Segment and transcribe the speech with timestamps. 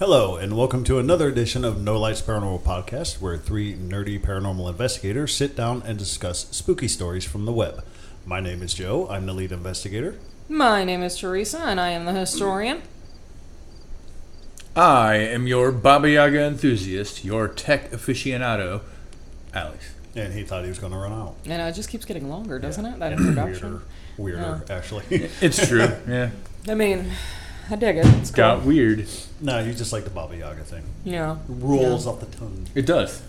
[0.00, 4.70] Hello, and welcome to another edition of No Lights Paranormal Podcast, where three nerdy paranormal
[4.70, 7.84] investigators sit down and discuss spooky stories from the web.
[8.24, 9.06] My name is Joe.
[9.10, 10.16] I'm the lead investigator.
[10.48, 12.80] My name is Teresa, and I am the historian.
[14.74, 18.80] I am your Baba Yaga enthusiast, your tech aficionado,
[19.52, 19.92] Alex.
[20.16, 21.36] And he thought he was going to run out.
[21.44, 22.94] And uh, it just keeps getting longer, doesn't Yeah.
[22.94, 22.98] it?
[23.00, 23.82] That introduction.
[24.16, 25.04] Weirder, weirder actually.
[25.42, 25.88] It's true.
[26.08, 26.30] yeah.
[26.66, 27.10] I mean,
[27.70, 28.06] I dig it.
[28.06, 28.36] It's cool.
[28.36, 29.06] Got weird.
[29.40, 30.82] no, you just like the Baba Yaga thing.
[31.04, 31.36] Yeah.
[31.48, 32.12] Rolls Yeah.
[32.12, 32.66] off the tongue.
[32.74, 33.22] It does.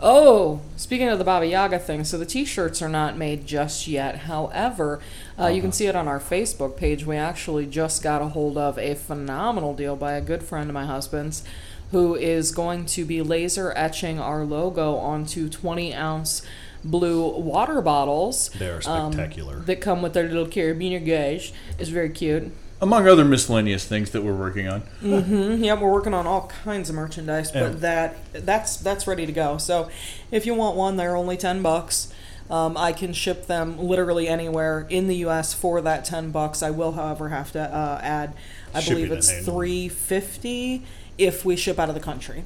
[0.00, 4.14] Oh, speaking of the Baba Yaga thing, so the T-shirts are not made just yet.
[4.20, 5.00] However,
[5.36, 7.04] uh, you can see it on our Facebook page.
[7.04, 10.74] We actually just got a hold of a phenomenal deal by a good friend of
[10.74, 11.42] my husband's,
[11.90, 16.42] who is going to be laser etching our logo onto 20 ounce
[16.84, 18.50] blue water bottles.
[18.50, 19.56] They are um, spectacular.
[19.60, 21.52] that come with their little carabiner gauge.
[21.76, 22.52] It's very cute.
[22.80, 24.82] Among other miscellaneous things that we're working on.
[25.02, 27.68] Mm, yeah, we're working on all kinds of merchandise, but Yeah.
[27.70, 29.58] that that's that's ready to go.
[29.58, 29.88] So,
[30.30, 32.12] if you want one, they're only ten bucks.
[32.48, 35.52] Um, I can ship them literally anywhere in the U.S.
[35.52, 36.62] for that ten bucks.
[36.62, 38.34] I will, however, have to uh, add.
[38.72, 40.84] I Shipping believe it's three fifty
[41.18, 42.44] if we ship out of the country.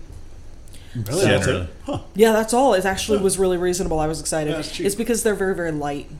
[0.97, 1.23] Really?
[1.25, 1.69] Yeah, That's it?
[1.85, 1.99] Huh.
[2.15, 2.75] Yeah, that's all.
[2.75, 3.99] It actually was really reasonable.
[3.99, 4.55] I was excited.
[4.81, 6.11] It's because they're very very light.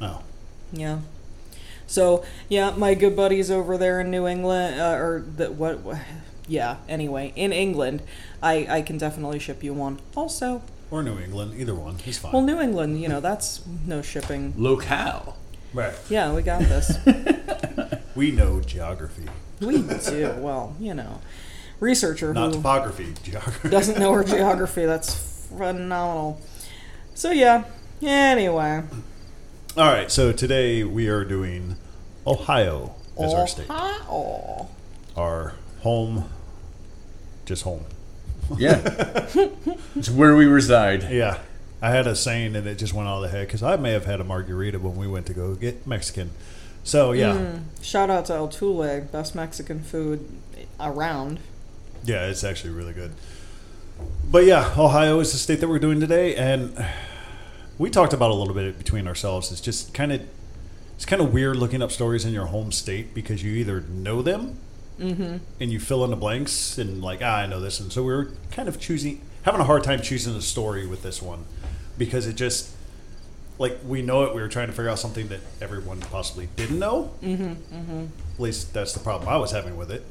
[0.00, 0.22] Oh.
[0.72, 0.98] Yeah.
[1.90, 5.98] So yeah, my good buddies over there in New England, uh, or the, what, what?
[6.46, 6.76] Yeah.
[6.88, 8.02] Anyway, in England,
[8.42, 9.98] I I can definitely ship you one.
[10.14, 11.98] Also, Or New England, either one.
[11.98, 12.32] He's fine.
[12.32, 14.54] well, New England, you know, that's no shipping.
[14.58, 15.36] Locale.
[15.74, 15.94] right.
[16.08, 16.96] Yeah, we got this.
[18.16, 19.26] We know geography.
[19.60, 20.34] we do.
[20.38, 21.20] Well, you know,
[21.78, 23.68] researcher Not topography, geography.
[23.70, 24.84] doesn't know her geography.
[24.84, 25.14] That's
[25.48, 26.40] phenomenal.
[27.14, 27.64] So yeah.
[28.02, 28.82] Anyway,
[29.76, 31.76] All right, so today we are doing
[32.26, 33.70] Ohio as our state.
[33.70, 34.68] Ohio.
[35.16, 36.28] Our home,
[37.44, 37.84] just home.
[38.58, 38.80] Yeah.
[39.94, 41.08] it's where we reside.
[41.08, 41.38] Yeah.
[41.80, 43.92] I had a saying and it just went out of the head because I may
[43.92, 46.32] have had a margarita when we went to go get Mexican.
[46.82, 47.36] So, yeah.
[47.36, 50.28] Mm, shout out to El Tule, best Mexican food
[50.80, 51.38] around.
[52.02, 53.12] Yeah, it's actually really good.
[54.28, 56.34] But yeah, Ohio is the state that we're doing today.
[56.34, 56.76] And
[57.80, 59.50] we talked about a little bit between ourselves.
[59.50, 60.20] It's just kind of.
[60.96, 64.20] It's kind of weird looking up stories in your home state because you either know
[64.20, 64.58] them
[64.98, 65.38] Mm-hmm.
[65.58, 68.12] and you fill in the blanks and like ah, I know this, and so we
[68.12, 71.46] were kind of choosing, having a hard time choosing a story with this one
[71.96, 72.76] because it just
[73.58, 74.34] like we know it.
[74.34, 77.14] We were trying to figure out something that everyone possibly didn't know.
[77.22, 77.44] Mm-hmm.
[77.74, 78.06] Mm-hmm.
[78.34, 80.04] At least that's the problem I was having with it.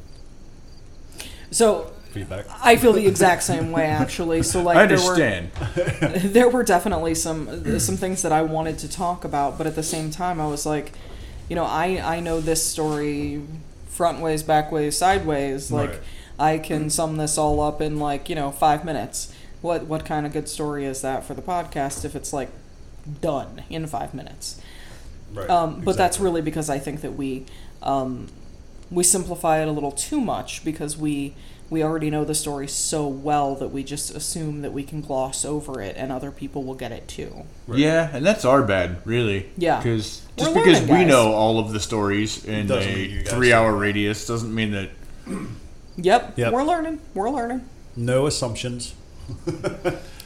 [1.52, 2.46] So Feedback.
[2.64, 4.42] I feel the exact same way actually.
[4.44, 5.52] So like I there were understand.
[6.34, 9.84] there were definitely some some things that I wanted to talk about, but at the
[9.84, 10.94] same time I was like,
[11.50, 13.44] you know, I I know this story
[13.88, 15.72] front ways, back ways, sideways.
[15.72, 16.00] Like Right.
[16.40, 19.34] I can sum this all up in like, you know, 5 minutes.
[19.62, 22.50] What what kind of good story is that for the podcast if it's like
[23.22, 24.60] done in 5 minutes?
[25.34, 25.50] Right.
[25.50, 27.46] Um, but that's really because I think that we
[27.84, 28.28] um,
[28.90, 31.36] we simplify it a little too much because we
[31.70, 35.46] we already know the story so well that we just assume that we can gloss
[35.46, 37.44] over it and other people will get it too.
[37.68, 37.80] Right.
[37.80, 39.50] Yeah, and that's our bad, really.
[39.58, 39.78] Yeah.
[39.78, 41.08] Because We're just because learning, we guys.
[41.08, 44.72] know all of the stories in Doesn't mean you a guys three-hour radius doesn't mean
[44.72, 44.90] that.
[45.98, 46.54] Yep, Yep.
[46.54, 47.02] we're learning.
[47.14, 47.68] We're learning.
[47.96, 48.94] no assumptions.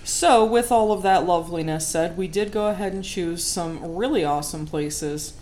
[0.06, 4.26] So, with all of that loveliness said, we did go ahead and choose some really
[4.26, 5.34] awesome places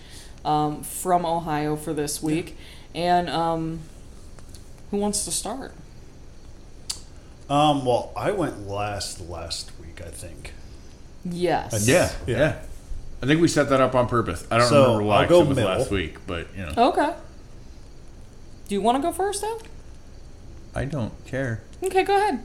[0.45, 2.55] um, from Ohio for this week.
[2.93, 3.79] And um,
[4.91, 5.73] who wants to start?
[7.51, 10.53] Um, well, I went last last week, I think.
[11.25, 11.87] Yes.
[11.87, 12.37] Yeah, Yeah.
[12.37, 12.55] yeah.
[13.21, 14.45] I think we set that up on purpose.
[14.49, 15.77] I don't So, remember why I'll 'cause go it was middle.
[15.77, 17.13] last week, but you know, Okay.
[18.67, 19.59] Do you want to go first, though?
[20.73, 21.61] I don't care.
[21.83, 22.39] Okay, go ahead.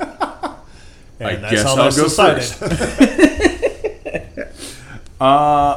[1.20, 2.44] And I that's guess how I'll that's go decided.
[2.44, 2.62] first.
[5.20, 5.24] Uh,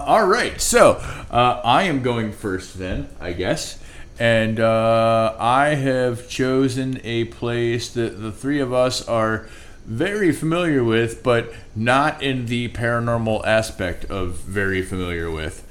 [0.05, 0.61] all right.
[0.61, 1.01] So
[1.31, 3.79] uh, I am going first then, I guess.
[4.21, 9.47] And uh, I have chosen a place that the three of us are
[9.83, 15.67] very familiar with, but not in the paranormal aspect of very familiar with.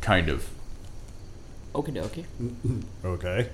[0.00, 0.48] Kind of.
[1.74, 2.26] Okie dokie.
[3.04, 3.48] okay.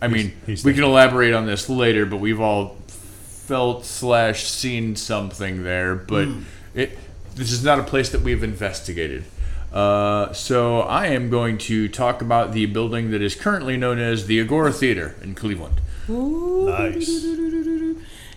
[0.00, 4.94] I mean, he's we can elaborate on this later, but we've all felt slash seen
[4.94, 5.96] something there.
[5.96, 6.42] But Hmm.
[6.72, 6.96] it
[7.34, 9.24] this is not a place that we've investigated.
[9.72, 14.26] Uh, so I am going to talk about the building that is currently known as
[14.26, 15.80] the Agora Theater in Cleveland.
[16.08, 17.26] Nice.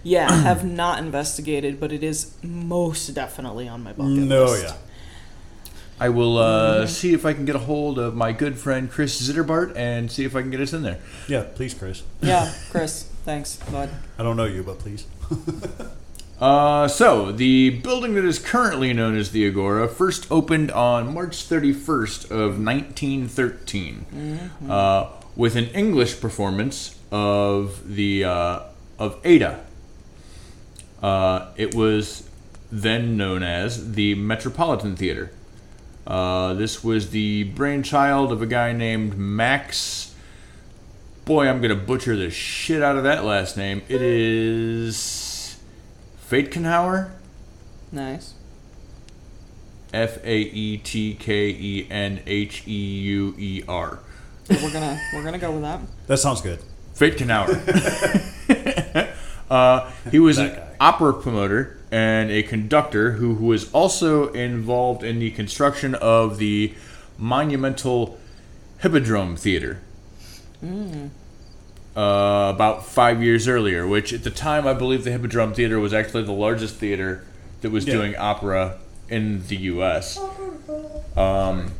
[0.03, 4.63] Yeah, have not investigated, but it is most definitely on my bucket No, list.
[4.63, 4.75] No, yeah.
[5.99, 9.21] I will uh, see if I can get a hold of my good friend Chris
[9.21, 10.97] Zitterbart and see if I can get us in there.
[11.27, 12.01] Yeah, please, Chris.
[12.21, 13.03] Yeah, Chris.
[13.23, 13.89] Thanks, bud.
[14.17, 15.05] I don't know you, but please.
[16.41, 21.47] Uh, so, the building that is currently known as the Agora first opened on March
[21.47, 24.05] 31st of 1913
[24.67, 28.61] uh, with an English performance of the uh,
[28.97, 29.63] of Aida.
[31.03, 32.27] Uh, it was
[32.71, 35.31] then known as the Metropolitan Theater.
[36.07, 40.15] Uh, this was the brainchild of a guy named Max.
[41.25, 43.83] Boy, I'm gonna butcher the shit out of that last name.
[43.87, 45.30] It is
[46.31, 47.11] Faetkenheuer.
[47.91, 48.35] Nice.
[49.93, 53.99] F A E T K E N H E U E R.
[54.49, 55.81] We're gonna we're gonna go with that.
[56.07, 56.59] That sounds good.
[56.95, 57.51] Faetkenheuer.
[59.49, 65.19] uh, he was an opera promoter and a conductor who, who was also involved in
[65.19, 66.73] the construction of the
[67.17, 68.17] monumental
[68.79, 69.81] Hippodrome Theater.
[71.95, 75.93] Uh, about five years earlier, which at the time I believe the Hippodrome Theater was
[75.93, 77.25] actually the largest theater
[77.59, 77.95] that was Yeah.
[77.95, 78.77] doing opera
[79.09, 80.17] in the U.S.
[81.17, 81.73] Um,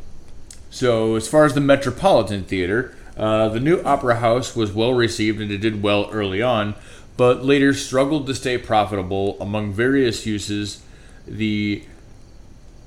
[0.70, 5.40] so, as far as the Metropolitan Theater, uh, the new opera house was well received
[5.40, 6.74] and it did well early on,
[7.16, 10.82] but later struggled to stay profitable among various uses.
[11.26, 11.84] The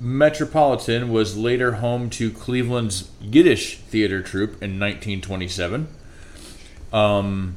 [0.00, 5.88] Metropolitan was later home to Cleveland's Yiddish theater troupe in 1927.
[6.96, 7.56] Um,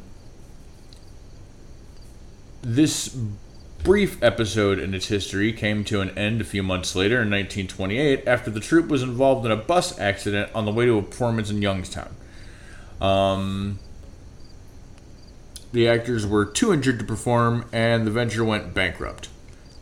[2.61, 3.15] this
[3.85, 8.27] brief episode in its history came to an end a few months later in 1928
[8.27, 11.49] after the troupe was involved in a bus accident on the way to a performance
[11.49, 12.13] in Youngstown.
[12.99, 13.79] Um,
[15.71, 19.29] the actors were too injured to perform, and the venture went bankrupt.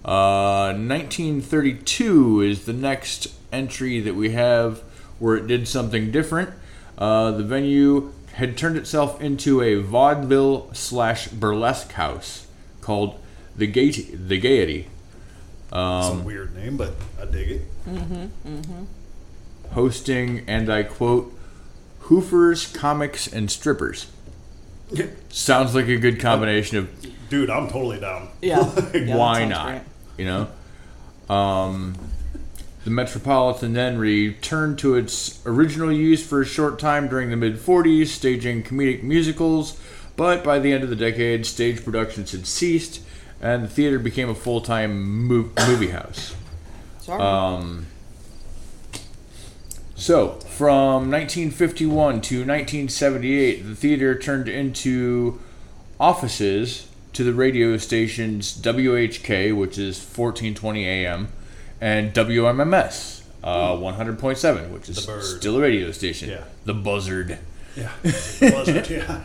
[0.05, 4.83] Uh, 1932 is the next entry that we have
[5.17, 6.51] where it did something different.
[6.95, 12.45] Uh, the venue had turned itself into a vaudeville slash burlesque house
[12.81, 13.19] called
[13.55, 14.15] the Gaiety.
[14.15, 14.89] The Gaiety.
[15.71, 17.61] Um, Some weird name, but I dig it.
[17.87, 18.83] Mm-hmm, mm-hmm.
[19.71, 21.33] Hosting, and I quote,
[22.03, 24.05] Hoofers, comics, and strippers.
[25.29, 26.89] Sounds like a good combination of
[27.29, 28.29] Dude, I'm totally down.
[28.43, 28.71] Yeah.
[28.93, 29.65] yeah why not?
[29.65, 29.81] great.
[30.19, 31.33] You know?
[31.33, 31.97] Um,
[32.87, 37.57] the Metropolitan then returned to its original use for a short time during the mid
[37.57, 39.77] 40s, staging comedic musicals,
[40.15, 43.01] but by the end of the decade, stage productions had ceased,
[43.41, 46.33] and the theater became a full time mo- movie house.
[47.01, 47.21] Sorry.
[47.21, 47.87] Um,
[49.95, 51.89] so, from 1951
[52.21, 55.41] to 1978, the theater turned into
[55.99, 61.27] offices to the radio stations WHK, which is 1420 AM,
[61.79, 65.07] and WMMS, uh, 100.7, which is
[65.37, 66.29] still a radio station.
[66.29, 66.43] Yeah.
[66.65, 67.39] The buzzard.
[67.75, 67.91] Yeah.
[68.03, 68.89] Was it?
[68.89, 69.21] Yeah.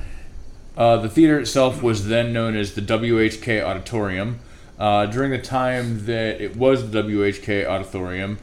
[0.77, 4.41] Uh, the theater itself was then known as the WHK Auditorium.
[4.79, 8.39] Uh, during the time that it was the WHK Auditorium,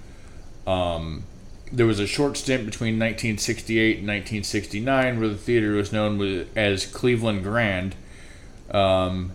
[0.68, 1.24] um,
[1.72, 6.86] there was a short stint between 1968 and 1969 where the theater was known as
[6.86, 7.96] Cleveland Grand.
[8.72, 9.32] Um,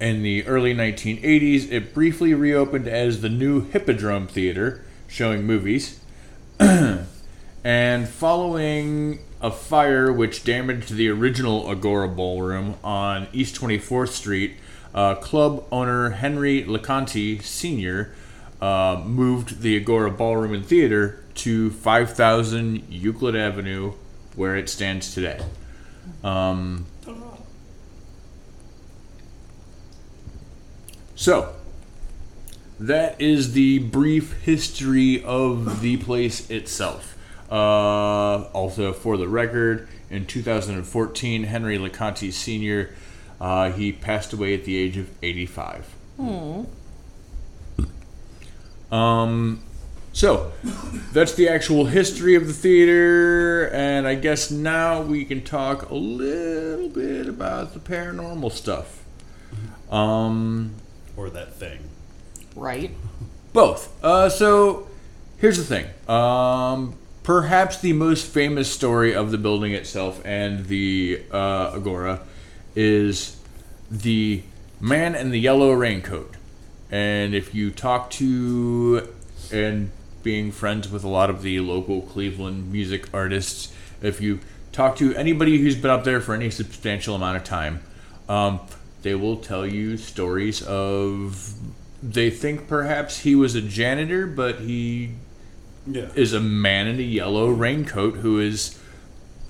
[0.00, 6.00] in the early 1980s, it briefly reopened as the new Hippodrome Theater, showing movies.
[7.64, 14.56] And following a fire which damaged the original Agora Ballroom on East 24th Street,
[14.94, 18.14] uh, club owner Henry LoConti Sr.
[18.60, 23.94] Uh, moved the Agora Ballroom and Theater to 5000 Euclid Avenue,
[24.36, 25.40] where it stands today.
[26.22, 26.84] Um,
[31.14, 31.54] so,
[32.80, 37.16] that is the brief history of the place itself.
[37.50, 42.90] Uh, also, for the record, in 2014, Henry LoConti Sr.
[43.40, 45.94] Uh, he passed away at the age of 85.
[48.90, 49.62] Um,
[50.12, 50.52] so
[51.12, 55.94] that's the actual history of the theater, and I guess now we can talk a
[55.94, 59.02] little bit about the paranormal stuff.
[59.90, 60.74] Um,
[61.16, 61.78] Or that thing.
[62.56, 62.90] right.
[63.52, 63.92] both.
[64.04, 64.88] Uh, so
[65.38, 65.86] here's the thing.
[66.08, 72.20] Um, perhaps the most famous story of the building itself and the uh, Agora
[72.74, 73.36] is
[73.90, 74.42] the
[74.80, 76.34] man in the yellow raincoat.
[76.90, 79.08] And if you talk to
[79.52, 79.90] and
[80.22, 84.40] being friends with a lot of the local Cleveland music artists, if you
[84.72, 87.82] talk to anybody who's been up there for any substantial amount of time,
[88.28, 88.60] um,
[89.04, 91.52] they will tell you stories of
[92.02, 95.10] they think perhaps he was a janitor, but he
[95.86, 96.06] Yeah.
[96.14, 98.78] is a man in a yellow raincoat who is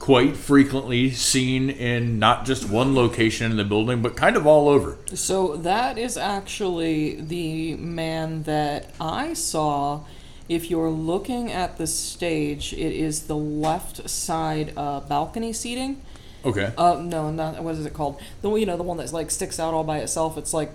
[0.01, 4.69] quite frequently seen in not just one location in the building, but kind of all
[4.69, 4.99] over.
[5.15, 10.01] So that is actually the man that I saw.
[10.49, 16.03] If you're looking at the stage, it is the left side uh, balcony seating.
[16.45, 16.73] Okay.
[16.77, 18.21] Uh, no, not what is it called?
[18.43, 20.37] The one- you know the one that's like sticks out all by itself.
[20.39, 20.71] It's like,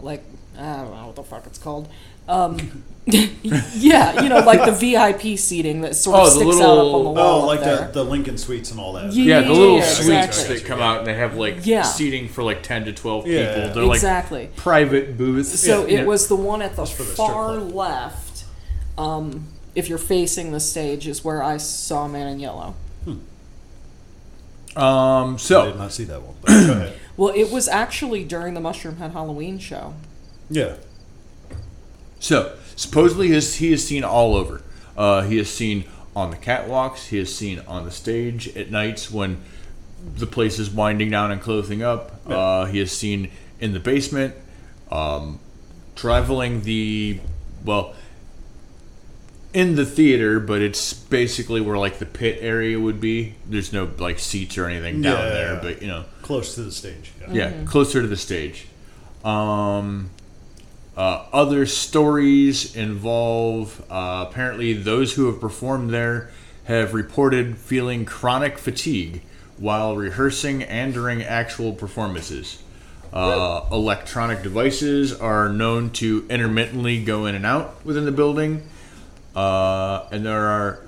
[0.00, 0.24] like
[0.58, 1.88] I don't know what the fuck it's called.
[2.28, 6.62] Um, yeah, you know, like the VIP seating that sort of Oh, the sticks out
[6.62, 7.42] up on the little- wall.
[7.42, 7.86] Oh, like up there.
[7.88, 9.12] the, the Lincoln Suites and all that.
[9.12, 10.08] yeah, the little Yeah, suites
[10.38, 10.56] exactly.
[10.58, 11.82] that come out and they have like Yeah.
[11.82, 13.54] seating for like 10 to 12 Yeah.
[13.54, 13.74] people.
[13.74, 14.50] They're like exactly.
[14.56, 15.58] private booths.
[15.60, 16.00] So Yeah.
[16.00, 17.72] it was the one at the for the strip far club.
[17.74, 18.44] left.
[18.96, 22.74] Um, if you're facing the stage, is where I saw a man in yellow.
[24.80, 26.34] Um, so I did not see that one.
[26.40, 26.96] But go ahead.
[27.16, 29.92] Well, it was actually during the Mushroomhead Halloween show.
[30.48, 30.76] Yeah.
[32.18, 34.62] So supposedly his, he is seen all over.
[34.96, 35.84] Uh, he is seen
[36.16, 37.08] on the catwalks.
[37.08, 39.42] He is seen on the stage at nights when
[40.16, 42.20] the place is winding down and closing up.
[42.26, 44.34] Uh, he is seen in the basement,
[44.90, 45.40] um,
[45.94, 47.20] traveling the
[47.66, 47.94] well
[49.52, 53.34] in the theater, but it's basically where like the pit area would be.
[53.46, 55.30] There's no like seats or anything down Yeah.
[55.30, 56.04] there, but you know.
[56.22, 57.10] Close to the stage.
[57.20, 57.32] Yeah.
[57.32, 58.66] Yeah, closer to the stage.
[59.24, 60.10] Um,
[60.96, 66.30] uh, other stories involve uh, apparently those who have performed there
[66.64, 69.22] have reported feeling chronic fatigue
[69.58, 72.62] while rehearsing and during actual performances.
[73.12, 78.62] Uh, electronic devices are known to intermittently go in and out within the building,
[79.34, 80.80] uh, and there are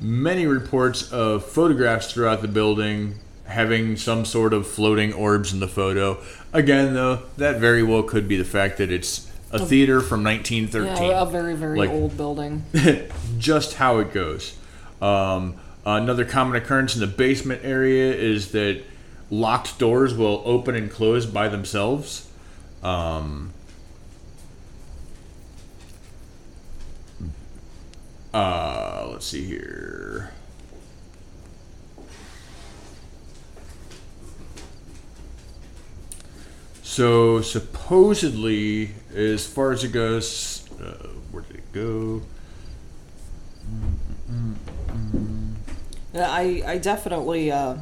[0.00, 3.14] many reports of photographs throughout the building
[3.46, 6.18] having some sort of floating orbs in the photo.
[6.52, 11.10] Again, though, that very well could be the fact that it's a theater from 1913
[11.10, 12.64] Yeah, a very very Like- old building.
[13.38, 14.56] just how it goes.
[15.02, 18.82] Um, another common occurrence in the basement area is that
[19.30, 22.28] locked doors will open and close by themselves.
[22.82, 23.50] Um,
[28.34, 30.30] uh, let's see here.
[36.82, 42.22] So supposedly, as far as it goes, uh, where did it go?
[46.14, 47.76] I I definitely uh,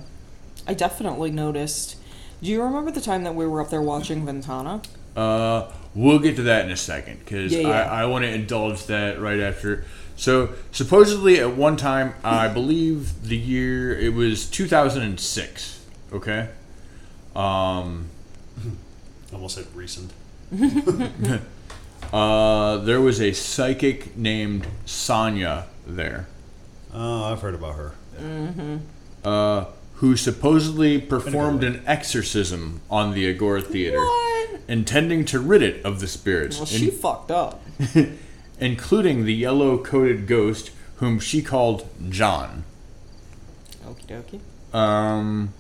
[0.67, 1.97] I definitely noticed.
[2.43, 4.83] Do you remember the time that we were up there watching Ventana?
[5.17, 7.91] Uh, we'll get to that in a second because Yeah, yeah.
[7.91, 9.85] I, I want to indulge that right after.
[10.21, 15.83] So supposedly at one time, I believe the year it was 2006.
[16.13, 16.51] Okay.
[17.35, 18.05] Um,
[19.33, 20.13] Almost said recent.
[22.13, 26.27] uh, there was a psychic named Sonya there.
[26.93, 27.95] Oh, I've heard about her.
[29.25, 34.61] uh, who supposedly performed an exorcism on the Agora Theater, What?
[34.69, 37.63] intending to rid it of the spirits, Well, in- she fucked up.
[38.61, 42.65] including the yellow coated ghost whom she called John.
[43.87, 44.77] Okie dokie.
[44.77, 45.53] Um,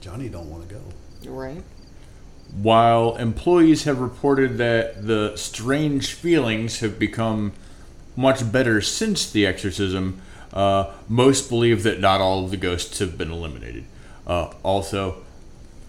[0.00, 0.80] Johnny don't want to go.
[1.22, 1.62] You're right.
[2.52, 7.52] while employees have reported that the strange feelings have become
[8.16, 10.20] much better since the exorcism,
[10.52, 13.84] uh, most believe that not all of the ghosts have been eliminated.
[14.26, 15.22] Uh, also,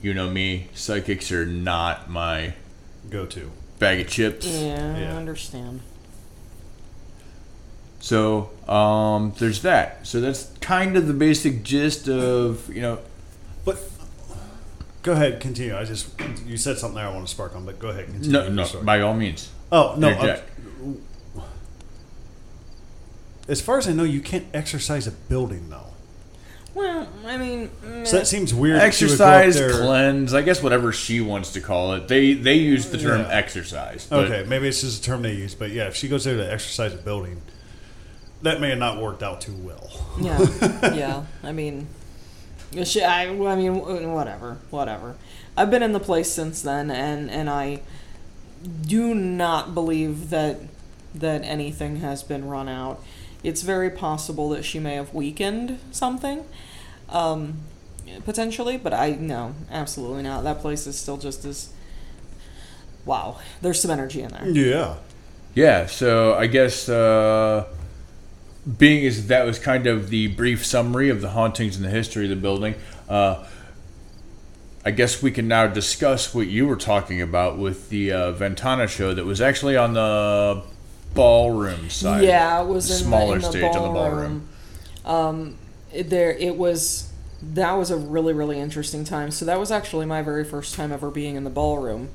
[0.02, 2.54] you know me, psychics are not my
[3.10, 3.52] Go to.
[3.80, 4.46] Bag of chips.
[4.46, 5.14] Yeah, Yeah.
[5.14, 5.80] I understand.
[8.02, 10.06] So um, there's that.
[10.08, 13.00] So that's kind of the basic gist of you know.
[13.66, 13.78] But
[15.04, 15.76] go ahead, continue.
[15.76, 16.10] I just
[16.46, 18.06] you said something there I want to spark on, but go ahead.
[18.06, 18.86] Continue No, no, story.
[18.86, 19.52] by all means.
[19.72, 20.38] oh no.
[23.48, 25.89] as far as I know, you can't exercise a building though.
[26.80, 27.70] Well, I mean.
[28.06, 28.80] So that seems weird.
[28.80, 31.94] that she would go up Exercise, there- cleanse, I guess whatever she wants to call
[31.94, 32.08] it.
[32.08, 33.28] They they use the term Yeah.
[33.36, 34.08] exercise.
[34.10, 36.38] But Okay, maybe it's just a term they use, but yeah, if she goes there
[36.38, 37.42] to exercise a building,
[38.44, 39.90] that may have not worked out too well.
[40.22, 41.24] yeah, yeah.
[41.44, 41.88] I mean,
[42.86, 43.76] she, I, I mean,
[44.14, 45.16] whatever, whatever.
[45.58, 47.82] I've been in the place since then, and and I
[48.88, 50.62] do not believe that
[51.14, 53.04] that anything has been run out.
[53.44, 56.44] It's very possible that she may have weakened something,
[57.12, 57.58] um,
[58.26, 60.44] potentially, but I no, absolutely not.
[60.44, 61.70] That place is still just as
[63.06, 63.40] wow.
[63.62, 64.48] There's some energy in there.
[64.50, 64.96] Yeah.
[65.56, 67.66] Yeah, so I guess uh,
[68.78, 72.26] being as that was kind of the brief summary of the hauntings and the history
[72.26, 72.76] of the building,
[73.10, 73.46] uh,
[74.86, 78.88] I guess we can now discuss what you were talking about with the uh, Ventana
[78.88, 80.62] show that was actually on the
[81.16, 82.24] ballroom side.
[82.24, 83.84] Yeah, it was the in smaller the, in the stage ballroom.
[83.84, 84.50] on the ballroom.
[85.06, 85.56] Um, it-
[85.94, 87.12] there it was.
[87.42, 89.32] That was a really really interesting time.
[89.32, 92.10] So that was actually my very first time ever being in the ballroom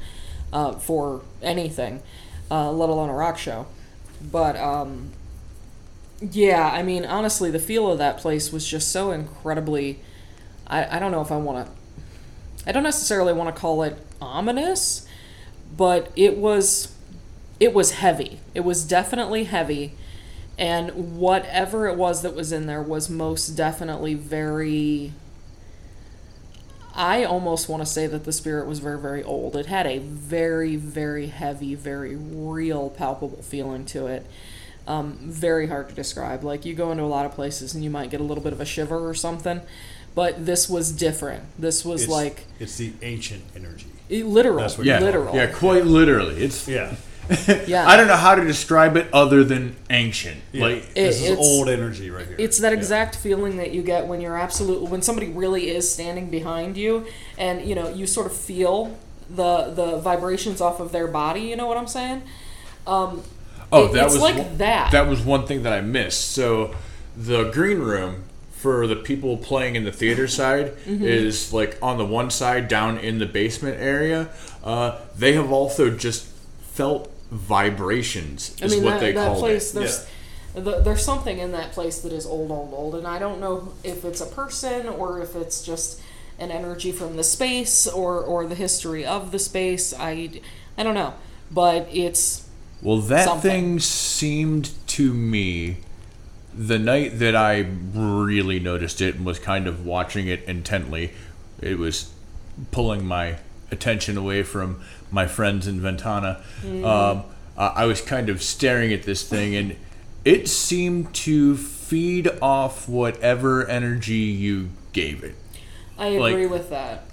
[0.53, 2.03] uh, for anything,
[2.51, 3.67] uh, let alone a rock show.
[4.21, 5.13] But um,
[6.21, 10.01] yeah, I mean honestly, the feel of that place was just so incredibly.
[10.67, 11.73] I, I don't know if I want to.
[12.67, 15.07] I don't necessarily want to call it ominous,
[15.77, 16.95] but it was
[17.61, 18.41] it was heavy.
[18.55, 19.95] It was definitely heavy.
[20.59, 25.13] And whatever it was that was in there was most definitely very.
[26.97, 29.57] I almost want to say that the spirit was very, very old.
[29.57, 34.25] It had a very, very heavy, very real, palpable feeling to it.
[34.87, 36.45] Um, very hard to describe.
[36.45, 38.53] Like, you go into a lot of places and you might get a little bit
[38.53, 39.61] of a shiver or something,
[40.15, 41.43] but this was different.
[41.59, 43.87] This was It's, like it's the ancient energy.
[44.09, 44.59] it- literal.
[44.59, 45.35] That's what- Yeah, literal.
[45.35, 46.45] yeah, quite literally.
[46.45, 46.95] It's Yeah.
[47.67, 47.89] Yeah.
[47.89, 50.41] I don't know how to describe it other than ancient.
[50.53, 50.63] yeah.
[50.65, 52.37] Like It- this is it's- old energy right here.
[52.39, 52.79] It's that Yeah.
[52.79, 57.07] exact feeling that you get when you're absolutely when somebody really is standing behind you
[57.39, 58.97] and you know you sort of feel
[59.31, 62.23] the the vibrations off of their body, you know what I'm saying?
[62.87, 63.23] Um
[63.73, 64.93] Oh, it- that it's was like one- that.
[64.93, 66.31] That was one thing that I missed.
[66.33, 66.75] So,
[67.17, 71.05] the green room for the people playing in the theater side Mm-hmm.
[71.05, 74.29] is like on the one side down in the basement area.
[74.63, 76.27] Uh, they have also just
[76.73, 78.57] felt vibrations.
[78.61, 79.79] I Is mean what that, they that called place it.
[79.79, 80.07] there's
[80.55, 83.73] the, there's something in that place that is old old old and I don't know
[83.83, 86.01] if it's a person or if it's just
[86.39, 89.93] an energy from the space or or the history of the space.
[89.99, 90.41] I
[90.79, 91.15] I don't know.
[91.51, 92.49] But it's
[92.83, 93.51] Well, that something.
[93.51, 95.79] thing seemed to me
[96.57, 101.13] the night that I really noticed it and was kind of watching it intently.
[101.61, 102.13] It was
[102.71, 103.37] pulling my
[103.71, 104.81] attention away from
[105.15, 106.43] my friends in Ventana.
[106.65, 107.25] Um,
[107.57, 109.77] I I was kind of staring at this thing, and
[110.25, 115.37] it seemed to feed off whatever energy you gave it.
[115.99, 117.05] I Like- agree with that.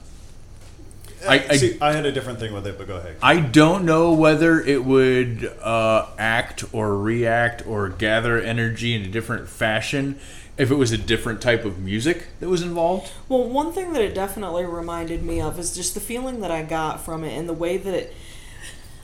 [1.28, 3.18] I, I, See, I had a different thing with it, but go ahead.
[3.22, 9.08] I don't know whether it would uh, act or react or gather energy in a
[9.08, 10.20] different fashion
[10.58, 13.12] if it was a different type of music that was involved.
[13.30, 16.64] Well, one thing that it definitely reminded me of is just the feeling that I
[16.64, 18.14] got from it and the way that it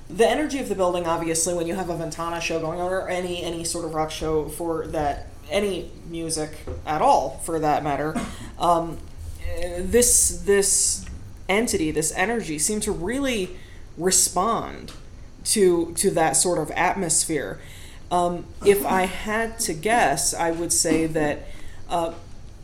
[0.09, 3.09] the energy of the building obviously when you have a Ventana show going on or
[3.09, 6.51] any any sort of rock show for that any music
[6.85, 8.15] at all for that matter
[8.59, 8.97] um,
[9.77, 11.05] this this
[11.49, 13.57] entity this energy seemed to really
[13.97, 14.93] respond
[15.43, 17.59] to to that sort of atmosphere
[18.11, 21.47] um, if I had to guess I would say that
[21.89, 22.13] uh,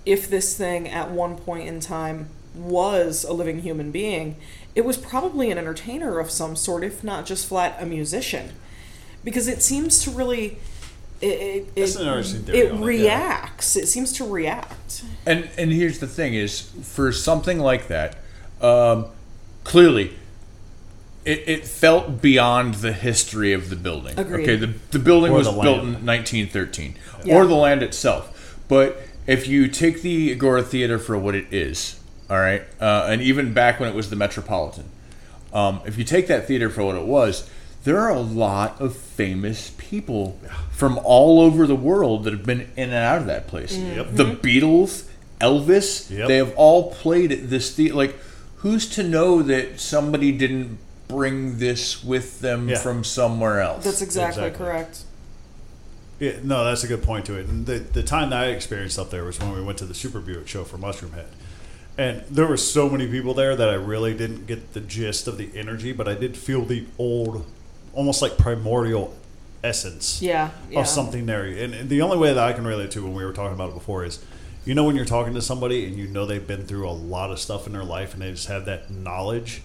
[0.06, 4.38] if this thing at one point in time was a living human being,
[4.76, 8.52] it was probably an entertainer of some sort, if not just flat a musician,
[9.24, 10.58] because it seems to really.
[11.22, 12.86] It, it, That's it, an interesting theory it on it, yeah.
[12.86, 13.76] reacts.
[13.78, 15.04] It seems to react.
[15.26, 18.18] And and here's the thing: is for something like that,
[18.62, 19.06] um,
[19.64, 20.14] clearly,
[21.26, 24.18] it, it felt beyond the history of the building.
[24.20, 24.44] Agreed.
[24.44, 27.36] Okay, the the building Or was the built in 1913, Yeah.
[27.36, 28.58] or the land itself.
[28.68, 33.22] But if you take the Agora Theater for what it is, all right, uh, and
[33.22, 34.86] even back when it was the Metropolitan,
[35.54, 37.50] um, if you take that theater for what it was,
[37.84, 40.40] there are a lot of famous people
[40.72, 43.76] from all over the world that have been in and out of that place.
[43.78, 44.08] Yep.
[44.14, 45.04] The Beatles,
[45.40, 46.28] Elvis, Yep.
[46.28, 47.94] they have all played at this theater.
[47.96, 48.18] Like,
[48.58, 52.78] who's to know that somebody didn't bring this with them Yeah.
[52.78, 53.84] from somewhere else?
[53.84, 54.66] That's exactly, Exactly.
[54.66, 55.00] correct.
[56.20, 57.48] Yeah, no, that's a good point to it.
[57.48, 59.94] And the, the time that I experienced up there was when we went to the
[59.94, 61.26] Super Buick show for Mushroomhead.
[61.98, 65.38] And there were so many people there that I really didn't get the gist of
[65.38, 67.46] the energy, but I did feel the old,
[67.94, 69.14] almost like primordial
[69.64, 70.52] essence Yeah.
[70.72, 70.80] yeah.
[70.82, 71.44] of something there.
[71.46, 73.70] And, and the only way that I can relate to when we were talking about
[73.70, 74.24] it before is,
[74.66, 77.32] you know, when you're talking to somebody and you know they've been through a lot
[77.32, 79.62] of stuff in their life and they just have that knowledge,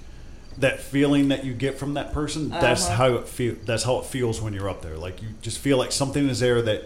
[0.59, 2.49] that feeling that you get from that person.
[2.49, 2.95] That's Uh-huh.
[2.97, 3.55] how it feel.
[3.65, 4.97] That's how it feels when you're up there.
[4.97, 6.85] Like you just feel like something is there that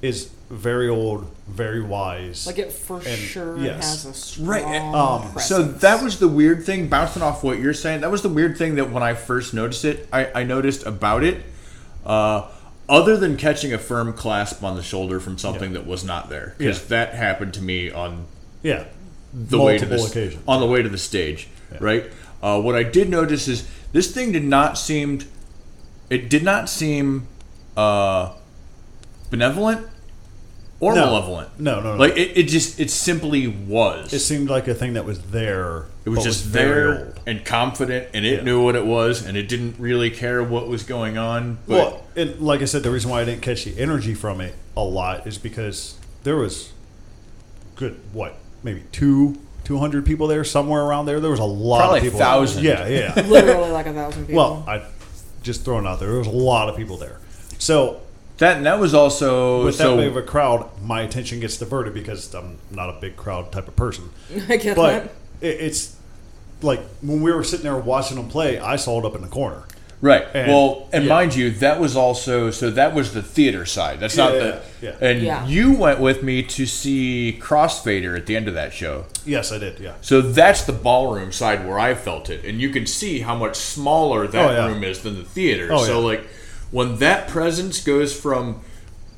[0.00, 2.46] is very old, very wise.
[2.46, 4.04] Like it for And- sure yes.
[4.04, 4.64] has a strong Right.
[4.64, 8.00] Um, So that was the weird thing, bouncing off what you're saying.
[8.00, 11.24] That was the weird thing that when I first noticed it, I, I noticed about
[11.24, 11.42] it.
[12.06, 12.44] Uh,
[12.88, 15.78] other than catching a firm clasp on the shoulder from something Yeah.
[15.80, 16.84] that was not there, because Yeah.
[16.88, 18.24] that happened to me on
[18.62, 18.84] yeah,
[19.34, 20.42] the way to multiple the occasions.
[20.48, 21.48] on the way to the stage,
[21.80, 22.04] right?
[22.42, 25.20] Uh, what I did notice is this thing did not seem,
[26.10, 27.26] it did not seem
[27.76, 28.32] uh,
[29.30, 29.86] benevolent.
[30.80, 31.06] or No.
[31.06, 31.58] malevolent.
[31.58, 31.96] No, no, no.
[31.98, 34.12] Like it, it just it simply was.
[34.12, 35.86] It seemed like a thing that was there.
[36.04, 38.44] It was just very there and confident, and it Yeah.
[38.44, 41.58] knew what it was, and it didn't really care what was going on.
[41.66, 44.40] But Well, and like I said, the reason why I didn't catch the energy from
[44.40, 46.70] it a lot is because there was
[47.74, 51.20] good what maybe two two hundred people there somewhere around there.
[51.20, 52.18] There was a lot Probably of people.
[52.20, 52.64] 1,000.
[52.64, 53.14] Yeah, yeah.
[53.26, 54.36] Literally like a thousand people.
[54.36, 54.84] well, I
[55.42, 56.08] just throwing out there.
[56.08, 57.18] There was a lot of people there.
[57.58, 58.00] So
[58.38, 61.56] that and that was also with so that big of a crowd, my attention gets
[61.58, 64.10] diverted because I'm not a big crowd type of person.
[64.48, 65.12] I get But that.
[65.40, 65.96] it, it's
[66.62, 69.28] like when we were sitting there watching them play, I saw it up in the
[69.28, 69.62] corner.
[70.00, 70.24] Right.
[70.32, 71.08] And- well, and yeah.
[71.08, 73.98] mind you, that was also so that was the theater side.
[73.98, 74.60] That's not Yeah, the.
[74.80, 74.92] yeah.
[75.00, 75.46] And Yeah.
[75.46, 79.06] you went with me to see Crossfader at the end of that show.
[79.26, 79.80] Yes, I did.
[79.80, 79.94] Yeah.
[80.00, 83.56] So that's the ballroom side where I felt it, and you can see how much
[83.56, 84.66] smaller that Oh, yeah.
[84.68, 85.68] room is than the theater.
[85.72, 86.06] Oh, so yeah.
[86.06, 86.26] like
[86.70, 88.60] when that presence goes from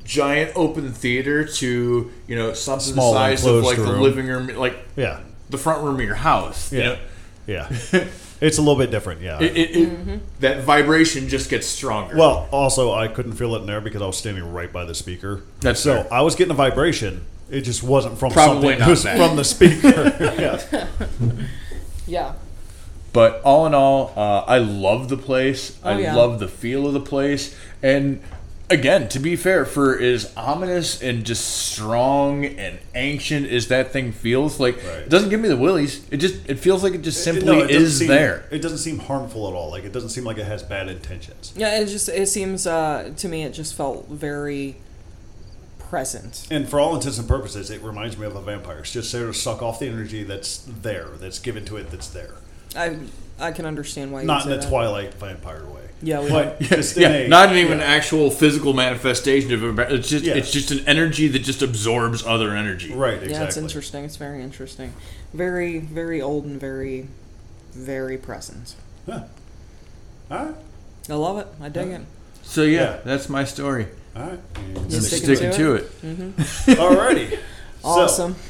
[0.03, 4.25] giant open theater to you know something Small the size of enclosed like the living
[4.27, 5.19] room, like Yeah.
[5.51, 6.71] the front room of your house.
[6.73, 6.85] you Yeah.
[6.87, 6.97] know?
[7.45, 7.69] Yeah.
[8.41, 9.21] it's a little bit different.
[9.21, 9.39] Yeah.
[9.39, 12.17] It, it, it, that vibration just gets stronger.
[12.17, 14.95] Well, also I couldn't feel it in there because I was standing right by the
[14.95, 15.43] speaker.
[15.61, 16.13] That's so fair.
[16.13, 17.21] I was getting a vibration.
[17.49, 18.79] It just wasn't from Probably something.
[18.79, 19.17] not it was that.
[19.17, 20.15] from the speaker.
[20.39, 20.87] yeah.
[22.07, 22.33] yeah.
[23.13, 25.77] But all in all, uh, I love the place.
[25.83, 26.15] I Oh, yeah.
[26.15, 27.53] love the feel of the place.
[27.83, 28.21] And
[28.71, 34.11] again, to be fair, for as ominous and just strong and ancient as that thing
[34.11, 34.99] feels, like Right.
[34.99, 36.01] it doesn't give me the willies.
[36.09, 38.45] It just it feels like it just simply it doesn't is seem- there.
[38.51, 39.69] It doesn't seem harmful at all.
[39.71, 41.53] Like it doesn't seem like it has bad intentions.
[41.55, 44.77] Yeah, it just it seems uh, to me it just felt very
[45.79, 46.47] present.
[46.49, 48.79] And for all intents and purposes, it reminds me of a vampire.
[48.79, 52.07] It's just there to suck off the energy that's there, that's given to it, that's
[52.07, 52.35] there.
[52.75, 52.97] I
[53.39, 54.69] I can understand why you Not would in say the that.
[54.69, 55.81] Twilight vampire way.
[56.03, 56.69] Yeah, we But don't.
[56.69, 57.83] just Yeah, not even yeah.
[57.85, 59.91] an actual physical manifestation of it.
[59.91, 60.33] It's just Yeah.
[60.35, 62.91] it's just an energy that just absorbs other energy.
[62.93, 63.33] Right, exactly.
[63.33, 64.05] Yeah, it's interesting.
[64.05, 64.93] It's very interesting.
[65.33, 67.07] Very very old and very
[67.73, 68.75] very present.
[69.05, 69.23] Huh.
[70.31, 70.55] All right.
[71.09, 71.47] I love it.
[71.61, 72.01] I dig it.
[72.43, 72.97] So yeah, Yeah.
[73.05, 73.87] that's my story.
[74.15, 74.39] All right.
[74.69, 75.83] You I'm sticking sticking to to it?
[75.83, 76.01] it.
[76.17, 76.71] Mm-hmm.
[76.71, 77.39] Alrighty.
[77.83, 78.35] Awesome.
[78.35, 78.41] So,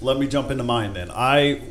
[0.00, 1.10] let me jump into mine then.
[1.10, 1.62] I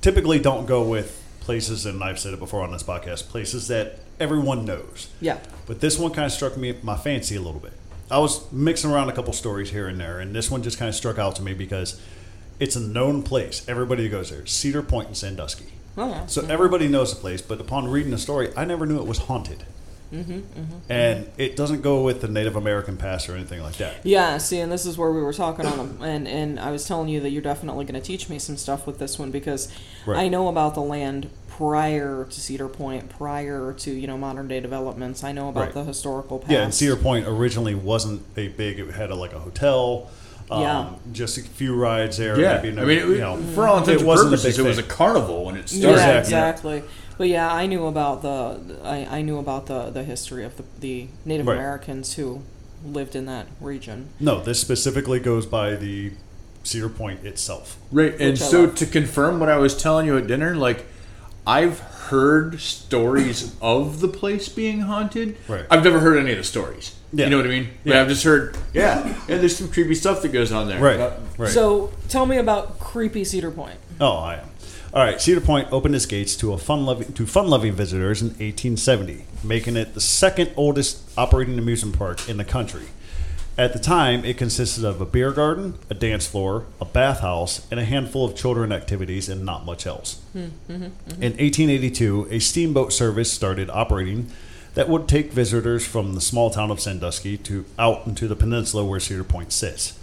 [0.00, 3.98] typically don't go with places, and I've said it before on this podcast, places that
[4.20, 5.08] everyone knows.
[5.20, 5.38] yeah.
[5.66, 7.72] But this one kind of struck me my fancy a little bit.
[8.10, 10.88] I was mixing around a couple stories here and there, and this one just kind
[10.88, 12.00] of struck out to me because
[12.58, 13.66] it's a known place.
[13.68, 14.44] Everybody goes there.
[14.46, 15.66] Cedar Point in Sandusky.
[15.96, 16.26] Oh yeah.
[16.26, 16.50] So mm-hmm.
[16.50, 19.64] everybody knows the place, but upon reading the story, I never knew it was haunted.
[20.12, 23.76] Mm-hmm, mm-hmm, mm-hmm, and it doesn't go with the Native American past or anything like
[23.76, 24.04] that.
[24.04, 26.84] Yeah, see, and this is where we were talking on, them, and and I was
[26.84, 29.72] telling you that you're definitely going to teach me some stuff with this one because
[30.06, 30.24] Right.
[30.24, 34.60] I know about the land prior to Cedar Point, prior to you know modern day
[34.60, 35.22] developments.
[35.22, 35.74] I know about Right.
[35.74, 36.50] the historical past.
[36.50, 38.78] Yeah, and Cedar Point originally wasn't a big.
[38.78, 40.08] It had a, like a hotel.
[40.50, 40.88] Um, Yeah.
[41.12, 42.40] Just a few rides there.
[42.40, 44.56] Yeah, maybe, I mean, it, you know, for all intents it and wasn't a purposes,
[44.56, 46.18] big it was a carnival when it Yeah, started.
[46.18, 46.76] Exactly.
[46.78, 46.82] exactly.
[47.18, 50.64] But yeah, I knew about the I, I knew about the the history of the
[50.80, 51.56] the Native Right.
[51.58, 52.40] Americans who
[52.82, 54.08] lived in that region.
[54.18, 56.12] No, this specifically goes by the
[56.62, 57.76] Cedar Point itself.
[57.92, 60.86] Right, and so to confirm what I was telling you at dinner, like
[61.50, 65.36] I've heard stories of the place being haunted.
[65.48, 65.64] Right.
[65.68, 66.94] I've never heard any of the stories.
[67.12, 67.24] Yeah.
[67.24, 67.68] You know what I mean?
[67.82, 68.00] But Yeah.
[68.02, 69.38] I've just heard, yeah, yeah.
[69.38, 70.80] There's some creepy stuff that goes on there.
[70.80, 71.00] Right.
[71.00, 71.50] Uh, Right.
[71.50, 73.78] So tell me about creepy Cedar Point.
[74.00, 74.46] Oh, I am.
[74.94, 78.22] All right, Cedar Point opened its gates to a fun loving to fun loving visitors
[78.22, 82.84] in 1870, making it the second oldest operating amusement park in the country.
[83.60, 87.78] At the time, it consisted of a beer garden, a dance floor, a bathhouse, and
[87.78, 90.18] a handful of children activities, and not much else.
[90.34, 90.72] Mm-hmm.
[91.22, 94.30] In 1882, a steamboat service started operating
[94.72, 98.82] that would take visitors from the small town of Sandusky to out into the peninsula
[98.82, 99.98] where Cedar Point sits.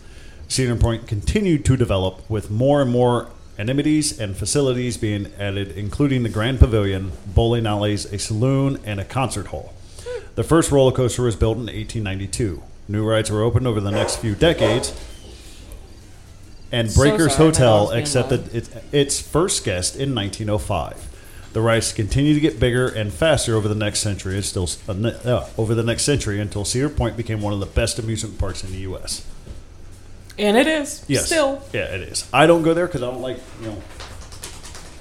[0.47, 6.21] Cedar Point continued to develop with more and more amenities and facilities being added, including
[6.21, 9.73] the Grand Pavilion, bowling alleys, a saloon, and a concert hall.
[10.05, 10.25] Hmm.
[10.35, 12.61] The first roller coaster was built in 1892.
[12.87, 14.93] New rides were opened over the next few decades,
[16.71, 21.05] and So Breakers sorry, my Hotel dog's being accepted its, its first guest in 1905.
[21.53, 24.37] The rides continued to get bigger and faster over the next century.
[24.37, 24.69] Until,
[25.25, 28.63] uh, over the next century, until Cedar Point became one of the best amusement parks
[28.63, 29.25] in the U.S.
[30.37, 31.03] And it is.
[31.07, 31.25] Yes.
[31.25, 31.63] Still.
[31.73, 32.29] Yeah, it is.
[32.31, 33.77] I don't go there because I don't like you know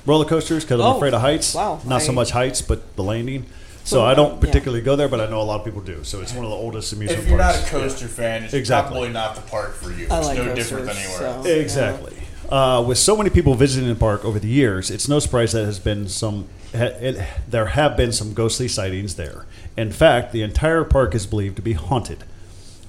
[0.06, 1.54] roller coasters because I'm Oh, afraid of heights.
[1.54, 1.80] wow.
[1.84, 3.44] Not so I- much heights, but the landing.
[3.86, 4.40] So I don't yeah.
[4.40, 6.02] particularly go there, but I know a lot of people do.
[6.04, 7.24] So it's one of the oldest amusement parks.
[7.24, 8.92] If you're not a coaster fan, it's Exactly.
[8.92, 10.08] probably not the park for you.
[10.10, 11.46] I it's like no coasters, different than anywhere so- else.
[11.46, 12.12] Exactly.
[12.48, 15.64] Uh, with so many people visiting the park over the years, it's no surprise that
[15.64, 16.46] has been some.
[16.72, 17.16] ha- It,
[17.48, 19.46] there have been some ghostly sightings there.
[19.76, 22.24] In fact, the entire park is believed to be haunted.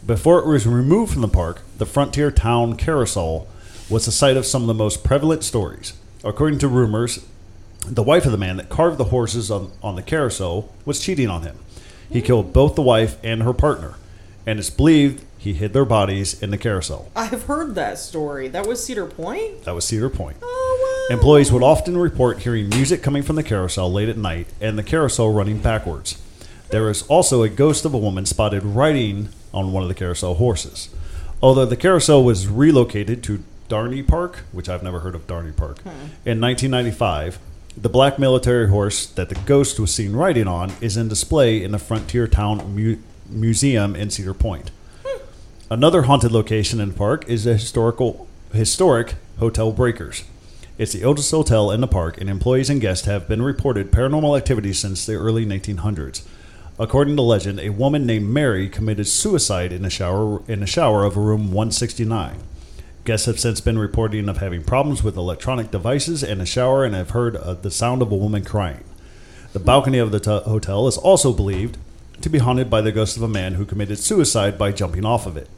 [0.06, 3.48] Before it was removed from the park, the Frontier Town Carousel
[3.90, 5.94] was the site of some of the most prevalent stories.
[6.24, 7.20] According to rumors,
[7.93, 11.30] the wife of the man that carved the horses on, on the carousel was cheating
[11.30, 11.58] on him.
[12.10, 13.95] He killed both the wife and her partner,
[14.45, 17.12] and it's believed he hid their bodies in the carousel.
[17.15, 18.47] I've heard that story.
[18.47, 19.63] That was Cedar Point?
[19.63, 20.38] That was Cedar Point.
[20.41, 21.15] Oh, wow.
[21.15, 24.84] Employees would often report hearing music coming from the carousel late at night and the
[24.84, 26.21] carousel running backwards.
[26.69, 30.36] There is also a ghost of a woman spotted riding on one of the carousel
[30.36, 30.89] horses.
[31.41, 35.80] Although the carousel was relocated to Dorney Park, which I've never heard of Dorney Park,
[35.80, 35.89] hmm.
[36.26, 37.39] in 1995,
[37.78, 41.72] the black military horse that the ghost was seen riding on is in display in
[41.72, 42.98] the Frontier Town Mu-
[43.30, 44.72] Museum in Cedar Point.
[45.06, 45.22] Hmm.
[45.70, 50.24] Another haunted location in the park is the historical historic Hotel Breakers.
[50.80, 54.38] It's the oldest hotel in the park, and employees and guests have been reported paranormal
[54.38, 56.24] activity since the early 1900s.
[56.80, 61.04] According to legend, a woman named Mary committed suicide in a shower in a shower
[61.04, 62.38] of room 169.
[63.08, 66.93] Guests have since been reporting of having problems with electronic devices in a shower and
[66.93, 68.84] have heard uh, the sound of a woman crying.
[69.54, 71.78] The balcony of the t- hotel is also believed
[72.20, 75.26] to be haunted by the ghost of a man who committed suicide by jumping off
[75.26, 75.50] of it.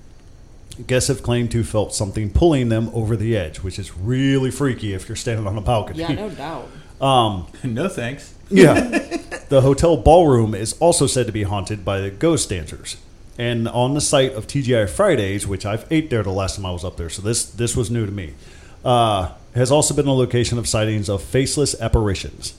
[0.86, 4.52] Guests have claimed to have felt something pulling them over the edge, which is really
[4.52, 6.02] freaky if you're standing on a balcony.
[6.02, 6.70] Yeah, no doubt.
[7.02, 8.36] Um, no thanks.
[8.52, 8.74] Yeah.
[9.50, 12.98] the hotel ballroom is also said to be haunted by the ghost dancers.
[13.40, 16.72] And on the site of TGI Fridays, which I've ate there the last time I
[16.72, 18.34] was up there, so this this was new to me,
[18.84, 22.54] uh, has also been a location of sightings of faceless apparitions.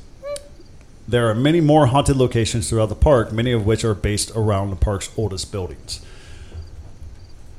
[1.07, 4.71] There are many more haunted locations throughout the park, many of which are based around
[4.71, 6.01] the park's oldest buildings.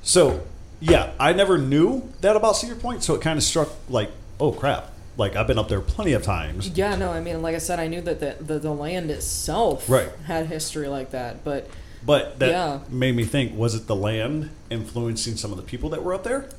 [0.02, 0.42] So,
[0.80, 4.52] yeah, I never knew that about Cedar Point, so it kind of struck like, oh
[4.52, 4.88] crap.
[5.18, 6.70] Like I've been up there plenty of times.
[6.70, 9.88] Yeah, no, I mean, like I said, I knew that the, the, the land itself
[9.90, 10.10] Right.
[10.26, 11.70] had history like that, but
[12.06, 12.80] But that Yeah.
[12.90, 16.24] made me think: was it the land influencing some of the people that were up
[16.24, 16.50] there,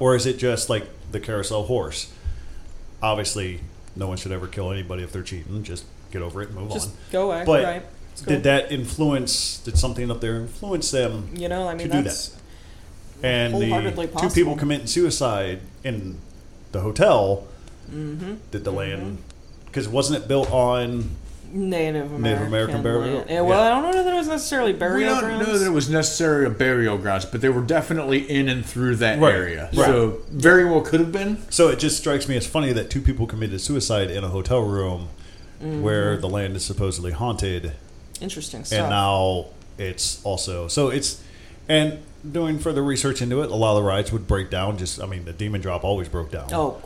[0.00, 2.08] or is it just like the carousel horse?
[3.02, 3.60] Obviously,
[3.96, 5.62] no one should ever kill anybody if they're cheating.
[5.62, 6.94] Just get over it and move just on.
[7.12, 7.82] go away, But right?
[8.24, 8.34] Cool.
[8.34, 9.58] did that influence?
[9.58, 11.28] Did something up there influence them?
[11.34, 12.36] you know, I mean, to do that's
[13.22, 16.18] And the Wholeheartedly two people committing suicide in
[16.72, 17.46] the hotel.
[17.90, 18.34] Mm-hmm.
[18.52, 19.18] Did the land?
[19.66, 21.10] Because wasn't it built on?
[21.50, 23.30] Native American, Native American burial- land.
[23.30, 23.66] Yeah, well, yeah.
[23.78, 24.98] I don't know that it was necessarily burial.
[24.98, 25.46] We don't grounds.
[25.48, 28.96] know that it was necessarily a burial grounds, but they were definitely in and through
[28.96, 29.70] that Right, area.
[29.74, 29.86] right.
[29.86, 31.38] So very well could have been.
[31.50, 34.60] So it just strikes me as funny that two people committed suicide in a hotel
[34.60, 35.08] room
[35.60, 37.72] where the land is supposedly haunted,
[38.20, 38.78] Interesting stuff.
[38.78, 41.20] and now it's also so it's
[41.68, 41.98] and
[42.30, 44.76] doing further research into it, a lot of the rides would break down.
[44.78, 46.80] Just I mean, the Demon Drop always broke down oh,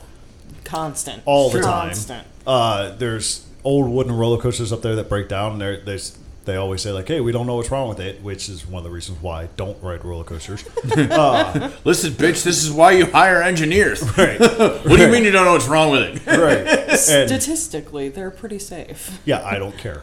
[0.65, 1.23] constant.
[1.27, 1.89] all the time.
[1.89, 2.27] Constant.
[2.47, 5.53] Uh, there's old wooden roller coasters up there that break down.
[5.53, 8.21] And there, there's they always say like, "Hey, we don't know what's wrong with it,"
[8.23, 10.65] which is one of the reasons why I don't ride roller coasters.
[10.97, 14.03] Uh, Listen, bitch, this is why you hire engineers.
[14.19, 16.27] right, What do you mean you don't know what's wrong with it?
[16.27, 19.21] right, and Statistically, they're pretty safe.
[19.25, 20.03] Yeah, I don't care.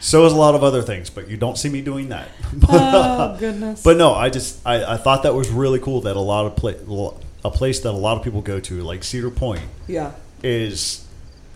[0.00, 2.28] so is a lot of other things, but you don't see me doing that.
[2.68, 3.82] Oh goodness.
[3.82, 6.56] but no, I just I, I thought that was really cool that a lot of
[6.56, 10.12] pla- a place that a lot of people go to, like Cedar Point, yeah.
[10.42, 11.03] is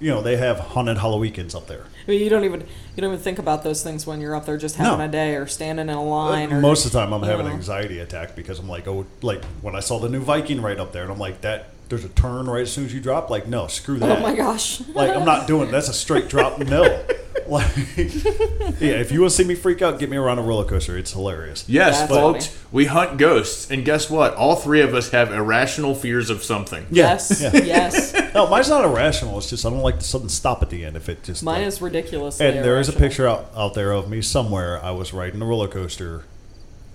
[0.00, 1.84] you know they have haunted Halloweekends up there.
[2.06, 4.46] I mean, you don't even you don't even think about those things when you're up
[4.46, 5.04] there just having No.
[5.04, 6.52] a day or standing in a line.
[6.52, 7.50] Or, Most of the time, I'm having know.
[7.52, 10.78] an anxiety attack because I'm like, oh, like when I saw the new Viking right
[10.78, 13.30] up there, and I'm like, that there's a turn right as soon as you drop.
[13.30, 14.18] Like, no, screw oh that.
[14.18, 14.80] Oh my gosh.
[14.88, 17.04] Like I'm not doing that's a straight drop no.
[17.46, 20.64] Like yeah, if you want to see me freak out, get me around a roller
[20.66, 20.98] coaster.
[20.98, 21.64] It's hilarious.
[21.66, 22.68] Yes, That's folks, funny.
[22.72, 24.34] we hunt ghosts, and guess what?
[24.34, 26.86] All three of us have irrational fears of something.
[26.90, 27.40] Yeah, Yes.
[27.40, 27.50] yeah.
[27.64, 28.12] Yes.
[28.34, 29.38] No, mine's not irrational.
[29.38, 30.96] It's just I don't like the sudden stop at the end.
[30.96, 32.40] If it just Mine like- is ridiculous.
[32.40, 34.82] And there is a picture out, out there of me somewhere.
[34.84, 36.24] I was riding a roller coaster,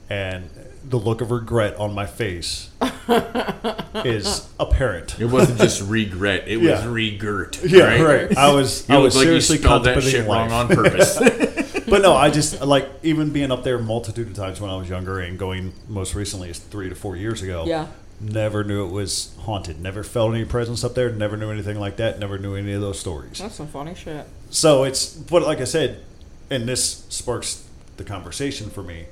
[0.10, 0.50] and
[0.88, 2.70] the look of regret on my face
[4.06, 5.20] is apparent.
[5.20, 6.84] It wasn't just regret; it was Yeah.
[6.86, 7.60] regurt.
[7.70, 8.28] Yeah, right.
[8.28, 8.38] right.
[8.38, 10.52] I was You I look was like you seriously spelled that contemplating shit life.
[10.52, 11.18] wrong on purpose.
[11.94, 14.90] but no, I just like even being up there multitude of times when I was
[14.90, 17.66] younger and going most recently is three to four years ago.
[17.68, 17.86] Yeah.
[18.20, 19.80] Never knew it was haunted.
[19.80, 21.12] Never felt any presence up there.
[21.12, 22.18] Never knew anything like that.
[22.18, 23.38] Never knew any of those stories.
[23.38, 24.26] That's some funny shit.
[24.50, 26.04] So it's but like I said,
[26.50, 27.64] and this sparks
[27.98, 29.06] the conversation for me.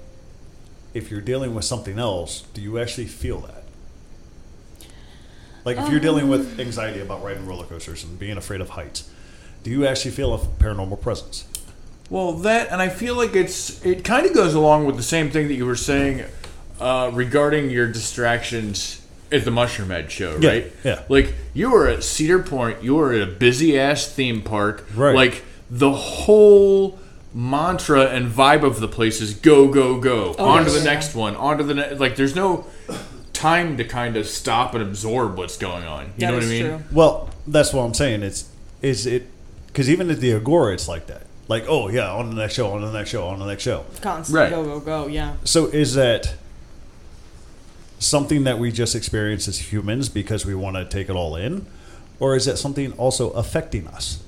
[0.95, 3.63] If you're dealing with something else, do you actually feel that?
[5.65, 6.59] Like if you're dealing with um.
[6.59, 9.07] anxiety about riding roller coasters and being afraid of heights,
[9.61, 11.47] do you actually feel a paranormal presence?
[12.11, 15.31] Well, that and I feel like it's it kind of goes along with the same
[15.31, 16.23] thing that you were saying
[16.79, 20.71] uh, regarding your distractions at the Mushroomhead show, Yeah, right?
[20.83, 21.03] yeah.
[21.09, 25.15] Like you were at Cedar Point, you were at a busy ass theme park, Right.
[25.15, 26.99] Like the whole
[27.33, 30.79] mantra and vibe of the place is go go go Oh, on to yes.
[30.79, 32.65] the next one on to the next like there's no
[33.31, 36.45] time to kind of stop and absorb what's going on you That know what i
[36.45, 36.79] is mean true.
[36.91, 38.21] Well, that's what I'm saying.
[38.23, 38.49] It's
[38.81, 39.27] is it
[39.67, 41.21] because even at the Agora, it's like that.
[41.47, 43.85] Like, oh yeah, on the next show, on the next show, on the next show.
[44.01, 44.49] Constant Right.
[44.49, 45.07] go go go.
[45.07, 45.35] Yeah.
[45.43, 46.35] So is that
[47.99, 51.65] something that we just experience as humans because we want to take it all in,
[52.19, 54.23] or is that something also affecting us,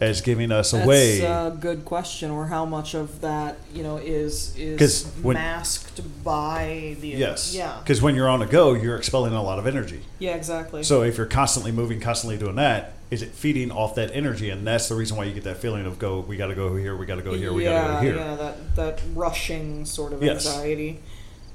[0.00, 1.20] as giving us That's away?
[1.20, 2.30] That's a good question.
[2.30, 7.54] Or how much of that you know is is when- masked by the yes.
[7.54, 7.78] Yeah.
[7.82, 10.02] Because when you're on a go, you're expelling a lot of energy.
[10.18, 10.34] Yeah.
[10.36, 10.82] Exactly.
[10.84, 14.50] So if you're constantly moving, constantly doing that, is it feeding off that energy?
[14.50, 16.20] And that's the reason why you get that feeling of go.
[16.20, 16.96] We got to go here.
[16.96, 17.52] We got to go here.
[17.52, 18.16] We yeah, got to go here.
[18.16, 20.46] yeah, that that rushing sort of Yes.
[20.46, 21.00] anxiety.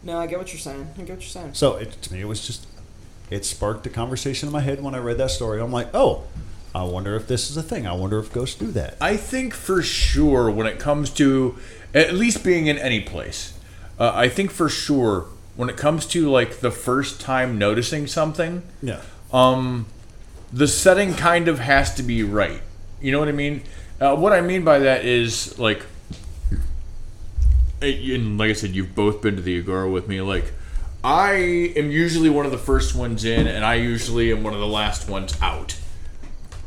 [0.01, 0.87] No, I get what you're saying.
[0.97, 1.53] I get what you're saying.
[1.53, 2.65] So it, to me, it was just
[3.29, 5.61] it sparked a conversation in my head when I read that story.
[5.61, 6.23] I'm like, oh,
[6.73, 7.85] I wonder if this is a thing.
[7.85, 8.95] I wonder if ghosts do that.
[9.01, 11.57] I think for sure when it comes to
[11.93, 13.57] at least being in any place,
[13.99, 15.25] uh, I think for sure
[15.57, 19.01] when it comes to like the first time noticing something, Yeah.
[19.33, 19.87] um,
[20.51, 22.61] the setting kind of has to be right.
[23.01, 23.63] You know what I mean?
[23.99, 25.85] Uh, what I mean by that is like,
[27.81, 30.21] and like I said, you've both been to the Agora with me.
[30.21, 30.53] Like,
[31.03, 31.33] I
[31.75, 34.67] am usually one of the first ones in, and I usually am one of the
[34.67, 35.77] last ones out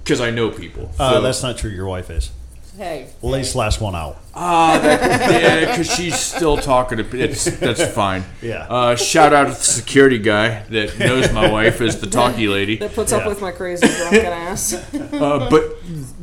[0.03, 0.91] because I know people.
[0.99, 1.71] Uh, that's not true.
[1.71, 2.31] Your wife is.
[2.77, 3.09] Hey.
[3.21, 4.17] Lace last one out.
[4.35, 7.19] Ah, that, yeah, because she's still talking to.
[7.21, 8.25] It's that's fine.
[8.41, 8.67] Yeah.
[8.69, 12.77] Uh, shout out to the security guy that knows my wife as the talkie lady.
[12.79, 13.29] That puts up Yeah.
[13.29, 14.73] with my crazy drunken ass.
[14.95, 15.77] Uh, but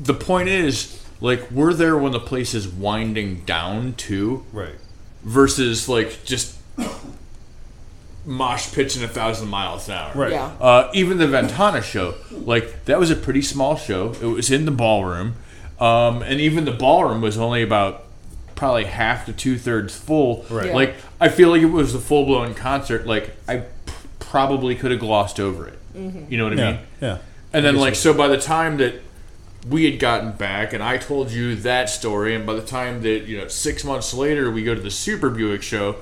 [0.03, 4.73] the point is, like, we're there when the place is winding down too, Right.
[5.23, 6.55] versus like just
[8.25, 10.11] mosh pitching a thousand miles an hour.
[10.15, 10.31] Right.
[10.31, 10.51] Yeah.
[10.59, 14.13] Uh, even the Ventana show, like that was a pretty small show.
[14.21, 15.35] It was in the ballroom,
[15.79, 18.05] um, and even the ballroom was only about
[18.55, 20.45] probably half to two thirds full.
[20.49, 20.67] Right.
[20.67, 20.73] Yeah.
[20.75, 23.07] Like I feel like it was a full blown concert.
[23.07, 25.79] Like I p- probably could have glossed over it.
[25.95, 26.71] You know what I Yeah.
[26.71, 26.79] mean?
[27.01, 27.17] Yeah.
[27.53, 28.95] And then like so by the time that
[29.67, 33.25] we had gotten back and I told you that story and by the time that
[33.27, 35.97] you know 6 months later we go to the Super Buick show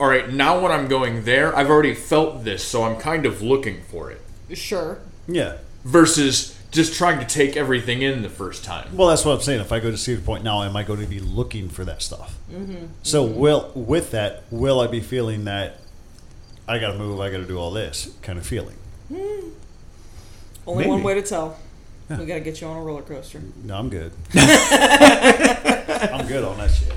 [0.00, 3.42] all right now when I'm going there I've already felt this so I'm kind of
[3.42, 4.20] looking for it
[4.54, 4.98] Sure.
[5.28, 5.58] Yeah.
[5.84, 8.94] versus just trying to take everything in the first time.
[8.96, 9.60] Well, that's what I'm saying.
[9.60, 12.02] If I go to Cedar Point now, am I going to be looking for that
[12.02, 12.36] stuff?
[12.52, 12.86] Mm-hmm.
[13.02, 15.80] So, will with that, will I be feeling that
[16.68, 18.76] I got to move, I got to do all this kind of feeling?
[19.10, 19.52] Only
[20.84, 20.90] Maybe.
[20.90, 21.58] one way to tell.
[22.10, 23.40] We gotta get you on a roller coaster.
[23.64, 24.12] No, I'm good.
[24.34, 26.92] I'm good on that shit.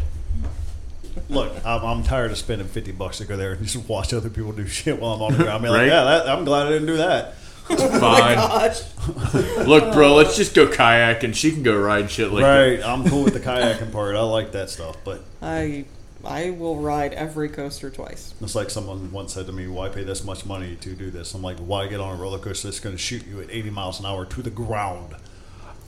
[1.29, 4.29] Look, I'm, I'm tired of spending 50 bucks to go there and just watch other
[4.29, 5.65] people do shit while I'm on the ground.
[5.65, 5.87] I'm like, Right?
[5.87, 7.35] yeah, that, I'm glad I didn't do that.
[7.69, 8.35] Oh Fine.
[8.35, 8.81] Gosh.
[9.67, 12.57] Look, bro, let's just go kayak and she can go ride shit like that.
[12.77, 12.83] right.
[12.83, 14.15] I'm cool with the kayaking part.
[14.15, 14.97] I like that stuff.
[15.03, 15.85] But I
[16.25, 18.33] I will ride every coaster twice.
[18.41, 21.33] it's like someone once said to me, why pay this much money to do this?
[21.33, 23.69] I'm like, why get on a roller coaster that's going to shoot you at 80
[23.69, 25.15] miles an hour to the ground?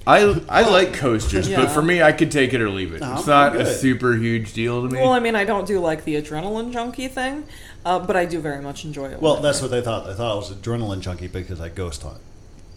[0.07, 1.57] I I like coasters, Yeah.
[1.61, 3.01] but for me I could take it or leave it.
[3.01, 3.75] No, it's I'm not a good.
[3.79, 4.99] super huge deal to me.
[5.01, 7.43] Well, I mean, I don't do like the adrenaline junkie thing,
[7.85, 9.21] uh, but I do very much enjoy it.
[9.21, 10.05] Well, when that's what they thought.
[10.07, 12.17] They thought I was adrenaline junkie because I ghost hunt.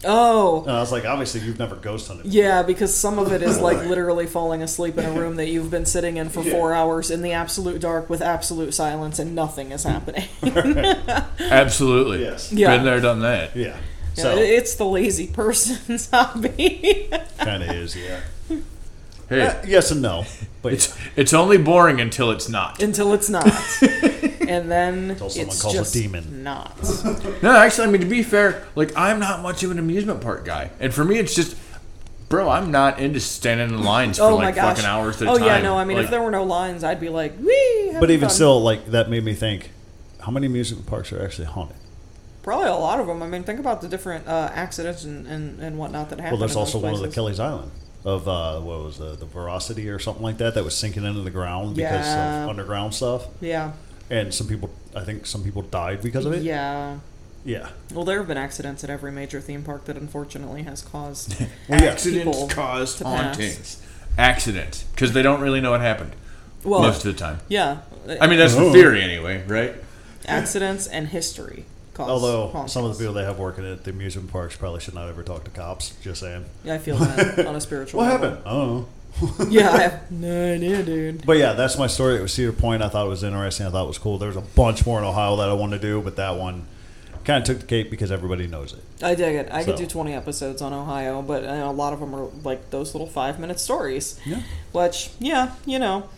[0.01, 0.11] there.
[0.11, 0.63] Oh.
[0.63, 2.25] And I was like, obviously, you've never ghost hunted.
[2.25, 5.71] Yeah, because some of it is like literally falling asleep in a room that you've
[5.71, 9.71] been sitting in for four hours in the absolute dark with absolute silence and nothing
[9.71, 10.27] is happening.
[11.39, 12.21] Absolutely.
[12.21, 12.51] Yes.
[12.51, 12.75] Yeah.
[12.75, 13.55] Been there, done that.
[13.55, 13.77] Yeah.
[14.15, 17.09] Yeah, So, it's the lazy person's hobby.
[17.39, 18.19] kind of is, yeah.
[19.29, 20.25] Hey, Uh, yes and no.
[20.61, 22.81] But it's it's only boring until it's not.
[22.83, 23.45] Until it's not.
[24.47, 26.43] And then Until someone it's calls a just demon.
[26.43, 26.77] not.
[27.41, 30.45] No, actually, I mean to be fair, like I'm not much of an amusement park
[30.45, 31.55] guy, and for me, it's just,
[32.29, 34.77] bro, I'm not into standing in lines for Oh like gosh.
[34.77, 35.47] fucking hours at a oh time.
[35.47, 35.77] yeah, no.
[35.77, 37.95] I mean, Like, if there were no lines, I'd be like, wee.
[37.99, 39.71] but even fun." still, like that made me think:
[40.21, 41.77] how many amusement parks are actually haunted?
[42.41, 43.23] probably a lot of them.
[43.23, 46.33] I mean, think about the different uh, accidents and, and, and whatnot that happen.
[46.33, 47.15] Well, there's in also those one of the places.
[47.15, 47.71] Kelly's Island
[48.03, 51.21] of uh, what was the the Veracity or something like that that was sinking into
[51.21, 52.43] the ground because Yeah.
[52.43, 53.71] of underground stuff, Yeah.
[54.09, 56.43] And some people, I think, some people died because of it.
[56.43, 56.99] Yeah.
[57.45, 57.69] Yeah.
[57.93, 61.35] Well, there have been accidents at every major theme park that unfortunately has caused
[61.69, 63.81] Well, accidents people cause to hauntings.
[64.17, 66.11] Accidents, because they don't really know what happened
[66.63, 67.39] well, most of the time.
[67.49, 67.79] yeah.
[68.21, 68.71] I mean, that's the Oh.
[68.73, 69.75] theory anyway, right?
[70.25, 72.09] accidents and history cause.
[72.09, 72.71] Although hauntings.
[72.71, 75.21] some of the people they have working at the amusement parks probably should not ever
[75.23, 75.93] talk to cops.
[76.01, 76.45] Just saying.
[76.63, 77.99] yeah, I feel that on a spiritual.
[78.01, 78.19] Level.
[78.19, 78.37] What level.
[78.37, 78.47] happened?
[78.47, 78.87] I don't know.
[79.49, 81.25] Yeah, I have no idea, dude.
[81.25, 82.15] But yeah, that's my story.
[82.17, 82.81] It was Cedar Point.
[82.81, 83.65] I thought it was interesting.
[83.65, 84.17] I thought it was cool.
[84.17, 86.65] There's a bunch more in Ohio that I want to do, but that one,
[87.23, 88.83] kind of took the cake because everybody knows it.
[89.03, 89.49] I dig it.
[89.51, 92.69] I could do 20 episodes on Ohio, but uh, a lot of them are like
[92.69, 94.19] those little five minute stories.
[94.25, 94.41] Yeah.
[94.71, 96.09] Which, yeah, you know.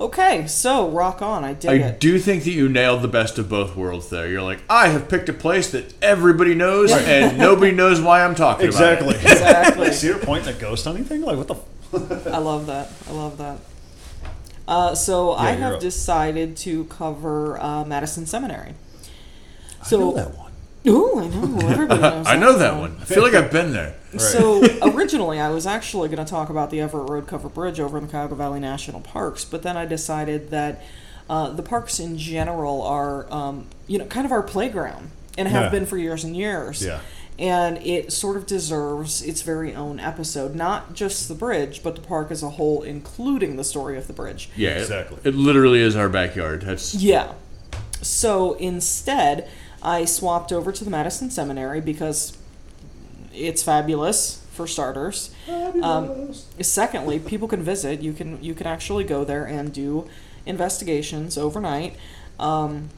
[0.00, 1.44] Okay, so rock on.
[1.44, 2.00] I dig I it.
[2.00, 4.26] do think that you nailed the best of both worlds there.
[4.28, 8.34] You're like, I have picked a place that everybody knows and nobody knows why I'm
[8.34, 9.10] talking Exactly.
[9.14, 9.30] about it.
[9.32, 9.92] Exactly.
[9.92, 11.22] See your point in a ghost hunting thing?
[11.22, 11.56] Like what the?
[11.92, 12.90] I love that.
[13.08, 13.58] I love that.
[14.66, 15.80] Uh, so I have up.
[15.80, 18.74] decided to cover uh, Madison Seminary.
[19.80, 20.52] I So, know that one.
[20.86, 21.68] Ooh, I know.
[21.68, 22.96] Everybody knows I know that one.
[23.00, 23.94] I feel like I've been there.
[24.18, 27.98] So originally, I was actually going to talk about the Everett Road Cover Bridge over
[27.98, 30.82] in the Cuyahoga Valley National Parks, but then I decided that
[31.28, 35.64] uh, the parks in general are, um, you know, kind of our playground and have
[35.64, 35.68] Yeah.
[35.70, 36.84] been for years and years.
[36.84, 37.00] Yeah.
[37.42, 42.00] And it sort of deserves its very own episode, not just the bridge, but the
[42.00, 44.48] park as a whole, including the story of the bridge.
[44.54, 45.18] Yeah, Exactly.
[45.24, 46.62] It, literally is our backyard.
[46.62, 47.32] That's Yeah.
[48.00, 49.48] So instead,
[49.82, 52.38] I swapped over to the Madison Seminary because
[53.34, 55.34] it's fabulous for starters.
[55.82, 58.02] Um, secondly, people can visit.
[58.02, 60.08] You can you can actually go there and do
[60.46, 61.96] investigations overnight.
[62.38, 62.90] Um,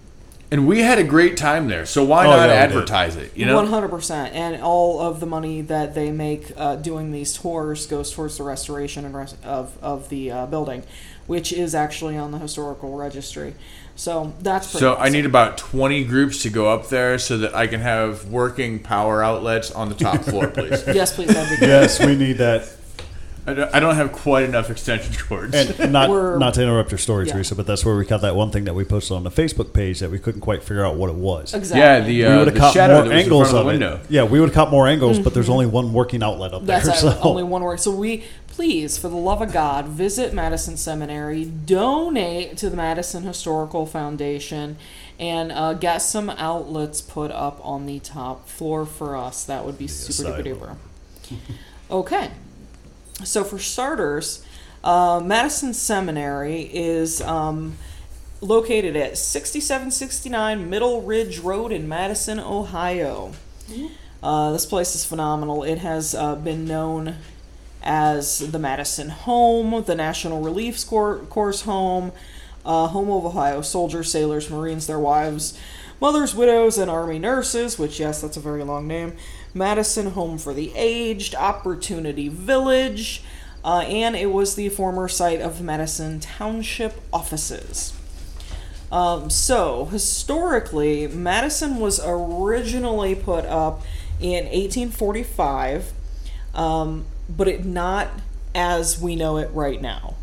[0.55, 1.85] and we had a great time there.
[1.85, 3.37] So why Oh, not yeah, advertise it?
[3.37, 7.11] You know, One hundred percent, and all of the money that they make uh, doing
[7.11, 10.85] these tours goes towards the restoration and res- of of the uh, building,
[11.27, 13.55] which is actually on the historical registry.
[13.97, 17.55] So that's pretty So I need about 20 groups to go up there so that
[17.55, 20.85] I can have working power outlets on the top floor, please.
[20.87, 21.69] yes, please, that'd be great.
[21.69, 22.69] Yes, we need that.
[23.47, 25.55] I don't have quite enough extension cords.
[25.55, 27.35] And not not to interrupt your story, Yeah.
[27.35, 29.73] Teresa, but that's where we caught that one thing that we posted on the Facebook
[29.75, 31.53] page that we couldn't quite figure out what it was.
[31.53, 31.81] Exactly.
[31.81, 33.79] yeah, the, we uh, would have caught shadow more that was in angles of of
[33.79, 34.01] the it.
[34.09, 36.81] Yeah, we would have caught more angles, but there's only one working outlet up there.
[36.81, 37.79] That's So only one work.
[37.81, 43.25] So we please, for the love of God, visit Madison Seminary, donate to the Madison
[43.25, 44.77] Historical Foundation,
[45.19, 49.45] and uh, get some outlets put up on the top floor for us.
[49.45, 50.79] That would be super duper asylum.
[51.31, 51.39] duper.
[51.91, 52.31] Okay,
[53.23, 54.45] so for starters,
[54.83, 57.21] uh, Madison Seminary is.
[57.23, 57.77] Um,
[58.41, 63.33] Located at 6769 Middle Ridge Road in Madison, Ohio.
[64.23, 65.63] Uh, this place is phenomenal.
[65.63, 67.15] It has uh, been known
[67.83, 72.13] as the Madison Home, the National Relief Corps, Corps Home,
[72.67, 75.59] uh, home of Ohio soldiers, sailors, Marines, their wives,
[75.99, 79.15] mothers, widows, and Army nurses, which, yes, that's a very long name.
[79.55, 83.23] Madison Home for the Aged, Opportunity Village,
[83.65, 87.95] uh, and it was the former site of Madison Township offices.
[88.91, 93.83] Um, so, historically, Madison was originally put up
[94.21, 95.93] in 1845,
[96.55, 98.09] um, but it not
[98.55, 100.15] as we know it right now.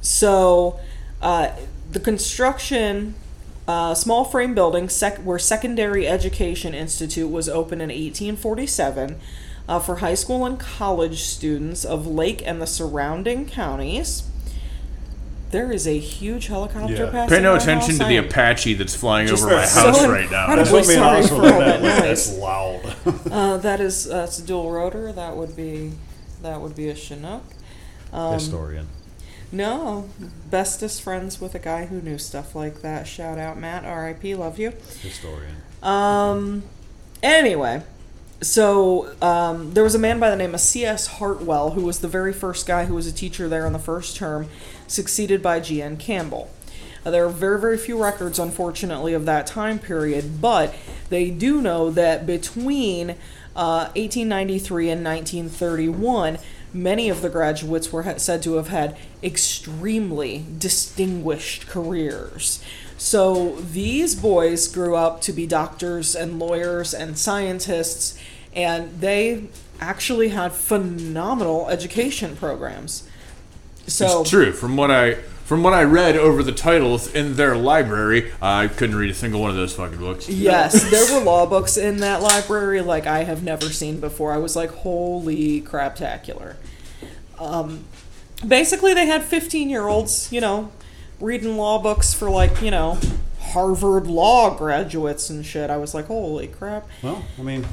[0.00, 0.78] So,
[1.22, 1.50] uh,
[1.90, 3.14] the construction,
[3.66, 9.18] uh, small frame building, sec- where Secondary Education Institute was opened in 1847
[9.68, 14.24] uh, for high school and college students of Lake and the surrounding counties.
[15.50, 17.10] There is a huge helicopter Yeah.
[17.10, 17.98] passing Pay no my attention house.
[17.98, 20.56] to I the am Apache that's flying Just over my that house so right now.
[20.56, 21.88] That's incredibly what made sorry us for all that that way.
[21.88, 22.00] noise.
[22.00, 22.80] That's loud.
[23.30, 25.12] Uh, that is uh, it's a dual rotor.
[25.12, 25.92] That would be
[26.42, 27.42] that would be a Chinook.
[28.12, 28.88] Um, Historian.
[29.54, 30.08] No,
[30.50, 33.06] bestest friends with a guy who knew stuff like that.
[33.06, 34.34] Shout out Matt, R.I.P.
[34.34, 34.72] Love you.
[35.00, 35.56] Historian.
[35.82, 36.64] Um,
[37.22, 37.82] anyway,
[38.40, 41.06] so um, there was a man by the name of C.S.
[41.06, 44.16] Hartwell who was the very first guy who was a teacher there in the first
[44.16, 44.48] term,
[44.86, 45.96] succeeded by G.N.
[45.96, 46.50] Campbell.
[47.04, 50.74] Uh, there are very, very few records, unfortunately, of that time period, but
[51.10, 53.10] they do know that between
[53.54, 56.38] uh, 1893 and 1931,
[56.74, 62.62] many of the graduates were ha- said to have had extremely distinguished careers.
[62.98, 68.18] So these boys grew up to be doctors and lawyers and scientists,
[68.54, 69.44] and they
[69.80, 73.08] actually had phenomenal education programs.
[73.86, 74.52] So It's true.
[74.52, 78.96] From what I from what I read over the titles in their library, I couldn't
[78.96, 80.28] read a single one of those fucking books.
[80.28, 84.32] Yes, there were law books in that library like I have never seen before.
[84.32, 86.56] I was like, holy craptacular.
[87.38, 87.84] Um,
[88.46, 90.72] basically, they had 15 year olds, you know,
[91.20, 92.98] reading law books for like, you know,
[93.40, 95.70] Harvard law graduates and shit.
[95.70, 96.88] I was like, holy crap.
[97.02, 97.66] Well, I mean,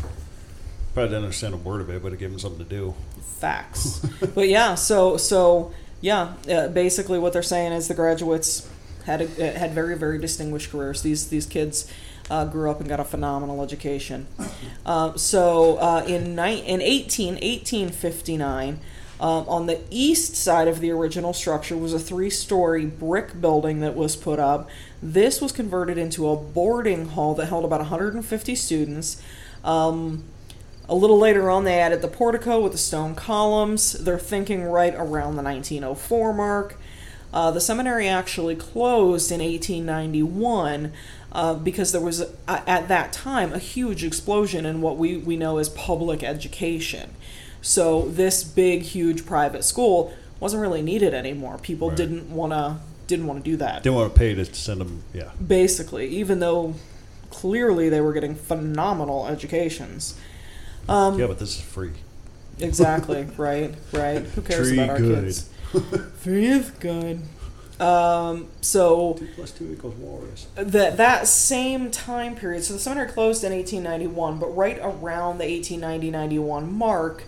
[0.94, 2.96] probably didn't understand a word of it, but it gave him something to do.
[3.40, 4.00] Facts.
[4.36, 8.70] but yeah, so, so, yeah, uh, basically what they're saying is the graduates
[9.06, 9.28] had a,
[9.58, 11.02] had very, very distinguished careers.
[11.02, 11.92] These, these kids
[12.30, 14.28] uh, grew up and got a phenomenal education.
[14.86, 18.80] Uh, so uh, in, ni- in 18, 1859,
[19.22, 23.80] Um, on the east side of the original structure was a three story brick building
[23.82, 24.68] that was put up.
[25.00, 29.22] This was converted into a boarding hall that held about 150 students.
[29.64, 30.24] Um,
[30.92, 33.94] a little later on, they added the portico with the stone columns.
[33.94, 36.78] They're thinking right around the 1904 mark.
[37.34, 40.92] Uh, the seminary actually closed in 1891
[41.32, 45.38] uh, because there was, uh, at that time, a huge explosion in what we, we
[45.38, 47.12] know as public education.
[47.62, 51.58] So this big, huge private school wasn't really needed anymore.
[51.58, 51.98] People Right.
[51.98, 52.78] didn't want to
[53.08, 53.84] didn't want to do that.
[53.84, 55.04] Didn't want to pay to send them.
[55.14, 55.32] Yeah.
[55.46, 56.76] Basically, even though
[57.30, 60.16] clearly they were getting phenomenal educations.
[60.90, 61.92] Um, yeah, but this is free.
[62.60, 63.24] Exactly.
[63.38, 63.74] right.
[63.92, 64.22] Right.
[64.24, 65.24] Who cares Tree about our good.
[65.26, 65.50] kids?
[66.18, 67.22] Free is good.
[67.80, 70.46] Um, so Two plus two equals Warriors.
[70.56, 72.64] that that same time period.
[72.64, 77.24] So the seminary closed in 1891, but right around the 1890-91 mark,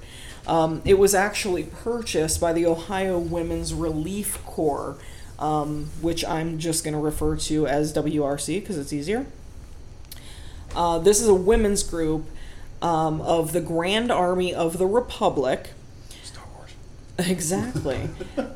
[0.46, 4.98] um, it was actually purchased by the Ohio Women's Relief Corps,
[5.40, 9.26] um, which I'm just going to refer to as WRC because it's easier.
[10.76, 12.26] Uh, this is a women's group
[12.84, 15.70] um, of the Grand Army of the Republic.
[16.22, 16.76] Star Wars.
[17.18, 18.10] Exactly.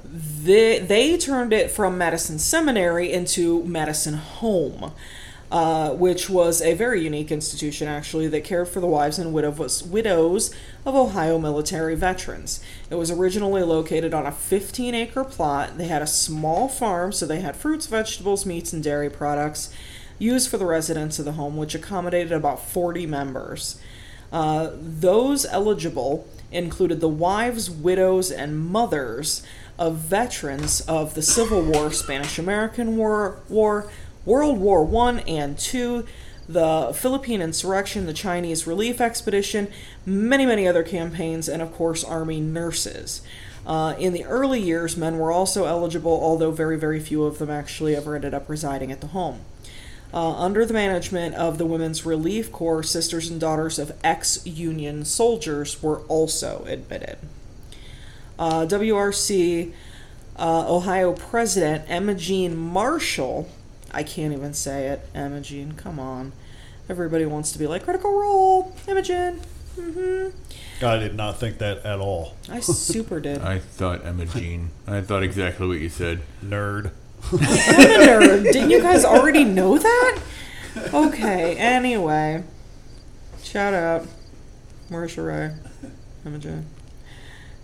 [0.03, 4.91] they, they turned it from Madison Seminary into Madison Home,
[5.49, 9.81] uh, which was a very unique institution, actually, that cared for the wives and widows,
[9.81, 10.53] widows
[10.85, 12.61] of Ohio military veterans.
[12.89, 15.77] It was originally located on a 15 acre plot.
[15.77, 19.73] They had a small farm, so they had fruits, vegetables, meats, and dairy products
[20.19, 23.79] used for the residents of the home, which accommodated about 40 members.
[24.31, 29.43] Uh, those eligible included the wives, widows, and mothers
[29.77, 33.89] of veterans of the Civil War, Spanish American War, War,
[34.25, 36.05] World War One and Two,
[36.49, 39.67] the Philippine insurrection, the Chinese relief expedition,
[40.05, 43.21] many, many other campaigns, and of course, Army nurses.
[43.65, 47.49] Uh, in the early years, men were also eligible, although very, very few of them
[47.49, 49.41] actually ever ended up residing at the home.
[50.13, 55.03] Uh, under the management of the Women's Relief Corps, sisters and daughters of ex Union
[55.03, 57.17] soldiers were also admitted.
[58.39, 59.73] Uh, WRC
[60.37, 63.49] uh, Ohio President Emma Jean Marshall,
[63.91, 66.31] I can't even say it, Imogen, come on.
[66.89, 69.41] Everybody wants to be like, Critical Role, Emma Jean.
[69.75, 70.27] hmm
[70.81, 72.35] I did not think that at all.
[72.49, 73.41] I super did.
[73.41, 74.69] I thought Emma Jean.
[74.85, 76.21] I thought exactly what you said.
[76.45, 76.91] Nerd.
[77.31, 78.43] I'm a nerd.
[78.51, 80.19] Didn't you guys already know that?
[80.93, 82.43] Okay, anyway.
[83.43, 84.07] Shout out.
[84.89, 85.53] Marisha Ray.
[86.25, 86.65] Imogen.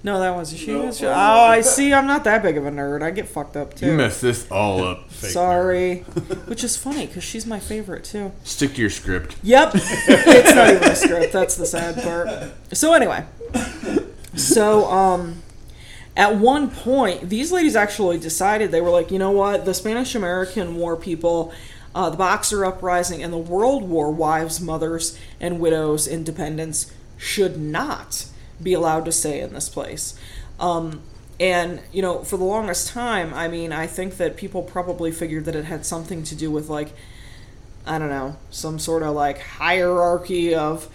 [0.06, 0.76] No, that wasn't she.
[0.76, 1.94] was oh, I see.
[1.94, 3.02] I'm not that big of a nerd.
[3.02, 3.86] I get fucked up too.
[3.86, 5.10] You messed this all up.
[5.10, 6.00] Fake Sorry.
[6.48, 8.34] Which is funny because she's my favorite too.
[8.44, 9.38] Stick to your script.
[9.44, 9.72] Yep.
[9.76, 11.32] it's not even a script.
[11.32, 12.52] That's the sad part.
[12.74, 13.26] So anyway,
[14.36, 15.42] so um,
[16.16, 20.16] at one point, these ladies actually decided they were like, you know what, the Spanish
[20.16, 21.54] American War people.
[21.96, 28.26] Uh, the Boxer Uprising and the World War wives, mothers, and widows, independents should not
[28.62, 30.18] be allowed to stay in this place.
[30.60, 31.02] Um,
[31.40, 35.46] and, you know, for the longest time, I mean, I think that people probably figured
[35.46, 36.90] that it had something to do with, like,
[37.86, 40.90] I don't know, some sort of like hierarchy of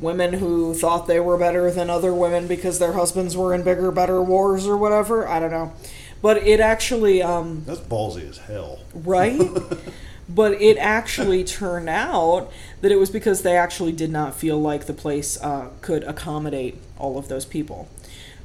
[0.00, 3.90] women who thought they were better than other women because their husbands were in bigger,
[3.90, 5.26] better wars or whatever.
[5.26, 5.72] I don't know.
[6.20, 8.80] But it actually, um, That's ballsy as hell.
[8.94, 9.40] right?
[10.28, 14.86] but it actually turned out that it was because they actually did not feel like
[14.86, 17.88] the place uh, could accommodate all of those people.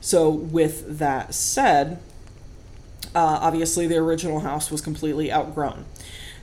[0.02, 2.00] So, with that said,
[3.16, 5.86] uh, obviously the original house was completely outgrown.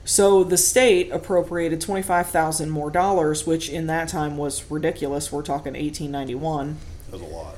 [0.03, 5.31] So the state appropriated twenty-five thousand more dollars, which in that time was ridiculous.
[5.31, 6.77] We're talking eighteen ninety-one
[7.09, 7.55] That's a lot.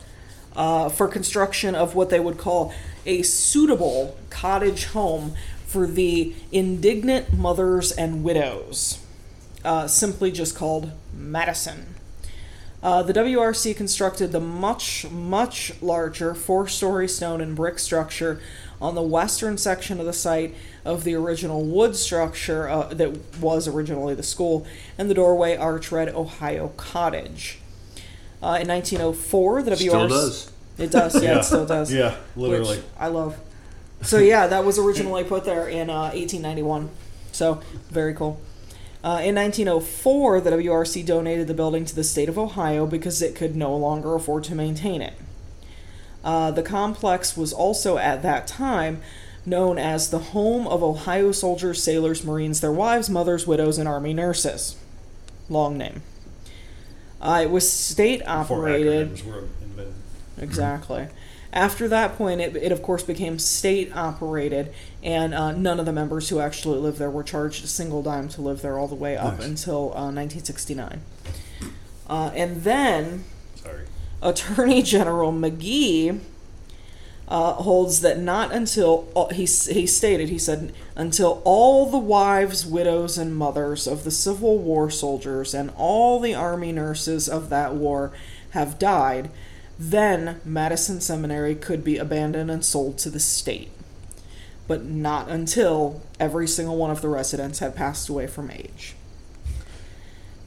[0.55, 2.73] uh, for construction of what they would call
[3.05, 5.33] a suitable cottage home
[5.65, 8.99] for the indignant mothers and widows,
[9.63, 11.95] uh, simply just called Madison.
[12.83, 18.41] Uh, the WRC constructed the much, much larger four story stone and brick structure
[18.81, 20.53] on the western section of the site
[20.85, 24.65] of the original wood structure uh, that was originally the school
[24.97, 27.59] and the doorway arch read Ohio Cottage.
[28.41, 29.77] Uh, in 1904, the WRC.
[29.77, 30.51] Still does.
[30.77, 31.93] It does, yeah, it still does.
[31.93, 32.77] Yeah, literally.
[32.77, 33.37] Which I love.
[34.01, 36.89] So yeah, that was originally put there in uh, 1891.
[37.31, 38.41] So very cool.
[39.03, 43.35] Uh, in 1904, the WRC donated the building to the state of Ohio because it
[43.35, 45.13] could no longer afford to maintain it.
[46.23, 49.01] Uh, the complex was also at that time
[49.45, 54.13] known as the home of Ohio soldiers, sailors, Marines, their wives, mothers, widows, and Army
[54.13, 54.75] nurses.
[55.49, 56.01] Long name.
[57.21, 59.09] Uh, it was state operated.
[59.15, 59.93] acronyms were invented.
[60.39, 61.07] Exactly.
[61.51, 64.73] After that point, it, it of course became state operated,
[65.03, 68.27] and uh, none of the members who actually lived there were charged a single dime
[68.29, 69.45] to live there all the way up Nice.
[69.47, 71.01] until uh, 1969.
[72.09, 73.23] Uh, and then
[73.55, 73.83] Sorry.
[74.21, 76.19] Attorney General McGee
[77.27, 82.65] uh, holds that not until uh, he he stated he said until all the wives,
[82.65, 87.73] widows, and mothers of the Civil War soldiers and all the army nurses of that
[87.73, 88.11] war
[88.51, 89.31] have died,
[89.79, 93.71] then Madison Seminary could be abandoned and sold to the state.
[94.67, 98.95] But not until every single one of the residents had passed away from age.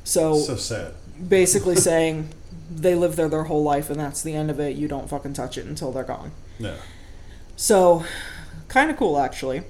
[0.04, 0.94] So, So sad.
[1.28, 2.28] basically saying
[2.70, 4.76] they live there their whole life and that's the end of it.
[4.76, 6.32] You don't fucking touch it until they're gone.
[6.58, 6.76] Yeah.
[7.56, 8.04] So,
[8.68, 9.62] kind of cool actually.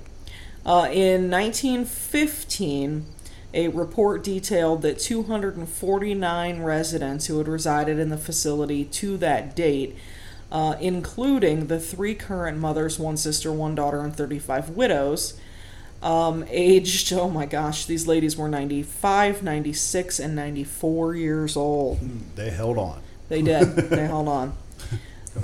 [0.64, 3.06] Uh, in 1915,
[3.54, 9.96] a report detailed that 249 residents who had resided in the facility to that date,
[10.50, 15.40] uh, including the three current mothers, one sister, one daughter, and 35 widows,
[16.06, 21.98] um, aged, oh my gosh, these ladies were 95, 96, and 94 years old.
[22.36, 23.02] They held on.
[23.28, 23.74] They did.
[23.76, 24.56] they held on.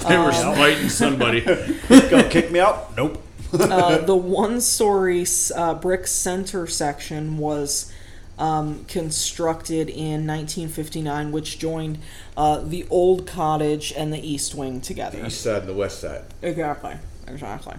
[0.08, 1.40] They were fighting somebody.
[1.88, 2.96] Go kick me out?
[2.96, 3.22] Nope.
[3.52, 7.92] uh, the one story uh, brick center section was
[8.38, 11.98] um, constructed in 1959, which joined
[12.38, 15.26] uh, the old cottage and the east wing together.
[15.26, 16.24] East side and the west side.
[16.40, 16.94] Exactly.
[17.28, 17.74] Exactly.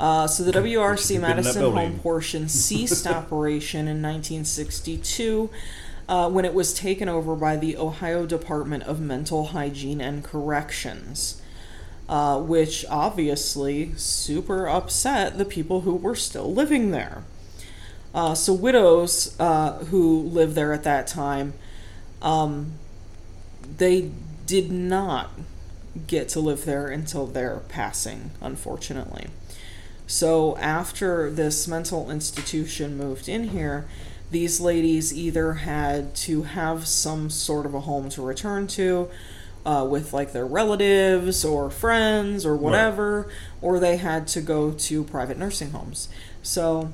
[0.00, 5.50] Uh, so the WRC keep in that Madison home portion ceased operation in 1962
[6.08, 11.42] uh, when it was taken over by the Ohio Department of Mental Hygiene and Corrections,
[12.08, 17.22] uh, which obviously super upset the people who were still living there.
[18.14, 21.52] Uh, so widows uh, who lived there at that time,
[22.22, 22.72] um,
[23.76, 24.10] they
[24.46, 25.30] did not
[26.06, 29.26] get to live there until their passing, unfortunately.
[30.10, 33.86] So after this mental institution moved in here,
[34.32, 39.08] these ladies either had to have some sort of a home to return to
[39.64, 43.30] uh, with like their relatives or friends or whatever,
[43.62, 46.08] or they had to go to private nursing homes.
[46.42, 46.92] So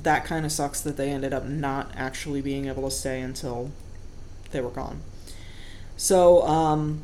[0.00, 3.72] that kind of sucks that they ended up not actually being able to stay until
[4.52, 5.02] they were gone.
[5.96, 7.02] So, um,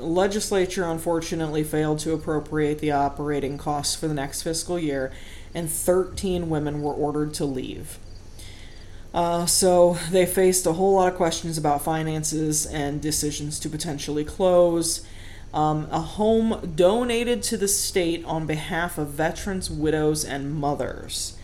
[0.00, 5.12] legislature unfortunately failed to appropriate the operating costs for the next fiscal year,
[5.54, 7.98] and 13 women were ordered to leave.
[9.14, 14.24] Uh, so they faced a whole lot of questions about finances and decisions to potentially
[14.24, 15.06] close.
[15.52, 21.38] Um, a home donated to the state on behalf of veterans, widows, and mothers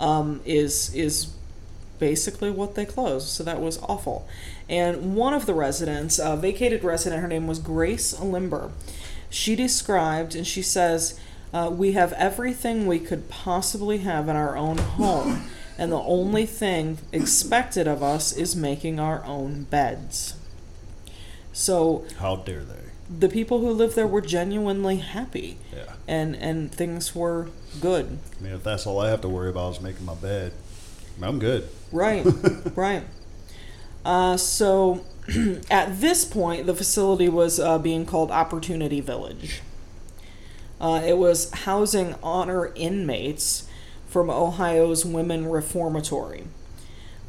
[0.00, 1.32] um, is is
[2.00, 3.28] basically what they closed.
[3.28, 4.26] So that was awful.
[4.68, 8.70] And one of the residents, a vacated resident, her name was Grace Limber.
[9.28, 11.20] She described and she says,
[11.52, 15.44] uh, "We have everything we could possibly have in our own home."
[15.78, 20.34] And the only thing expected of us is making our own beds.
[21.52, 22.74] So How dare they?
[23.18, 25.94] the people who lived there were genuinely happy Yeah.
[26.06, 27.48] and and things were
[27.80, 30.52] good I mean, if that's all I have to worry about is making my bed,
[31.20, 31.68] I'm good.
[31.92, 32.26] Right
[32.76, 33.04] right
[34.04, 35.04] uh, so
[35.70, 39.60] at this point the facility was uh, being called opportunity village.
[40.80, 43.68] Uh, it was housing honor inmates
[44.06, 46.44] from ohio's women reformatory.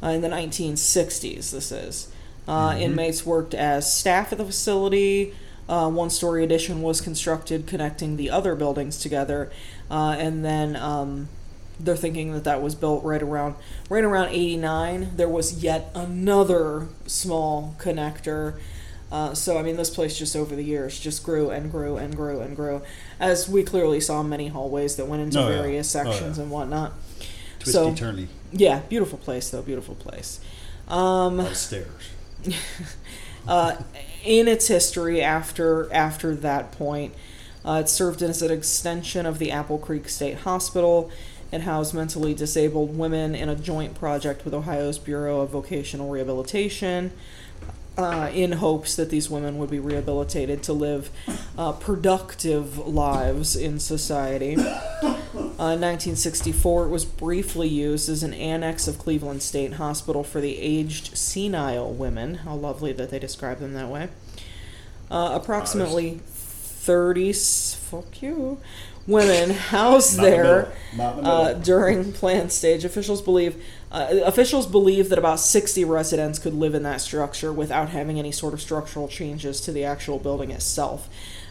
[0.02, 2.12] Uh, in the 1960s this is.
[2.48, 5.32] Uh, inmates worked as staff at the facility.
[5.68, 9.50] Uh, one story addition was constructed connecting the other buildings together.
[9.90, 11.28] Uh, and then um,
[11.80, 13.54] they're thinking that that was built right around
[13.88, 18.58] right around 89 there was yet another small connector
[19.10, 22.14] uh, so i mean this place just over the years just grew and grew and
[22.16, 22.82] grew and grew
[23.18, 25.56] as we clearly saw many hallways that went into Oh, yeah.
[25.62, 26.10] various Oh, yeah.
[26.12, 26.92] sections and whatnot
[27.58, 28.26] Twisty So- turny.
[28.52, 30.40] yeah beautiful place though beautiful place
[30.88, 32.10] um, A lot of stairs.
[33.48, 33.76] uh,
[34.24, 37.14] in its history after after that point.
[37.64, 41.10] Uh, it served as an extension of the Apple Creek State Hospital.
[41.52, 47.12] It housed mentally disabled women in a joint project with Ohio's Bureau of Vocational Rehabilitation.
[47.98, 51.10] Uh, in hopes that these women would be rehabilitated to live
[51.58, 54.56] uh, productive lives in society.
[55.58, 60.40] Uh, in 1964, it was briefly used as an annex of Cleveland State Hospital for
[60.40, 62.36] the aged senile women.
[62.36, 64.08] How lovely that they describe them that way.
[65.10, 68.58] Uh, approximately 30, fuck you,
[69.06, 70.72] women housed Not in the there middle.
[70.92, 72.84] Not in the uh, during plant stage.
[72.84, 77.90] Officials believe Uh, officials believe that about 60 residents could live in that structure without
[77.90, 81.08] having any sort of structural changes to the actual building itself.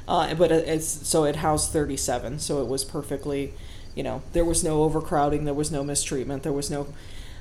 [0.07, 3.53] Uh, but it's so it housed 37, so it was perfectly,
[3.93, 6.87] you know, there was no overcrowding, there was no mistreatment, there was no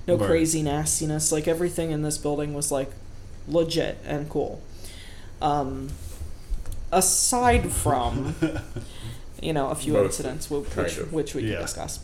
[0.06, 0.26] no Right.
[0.26, 1.32] crazy nastiness.
[1.32, 2.90] Like everything in this building was like
[3.48, 4.61] legit and cool.
[5.40, 5.88] Um,
[6.92, 8.34] aside from,
[9.43, 11.61] you know, a few Mostly, incidents which, which, which we can Yeah.
[11.61, 12.01] discuss.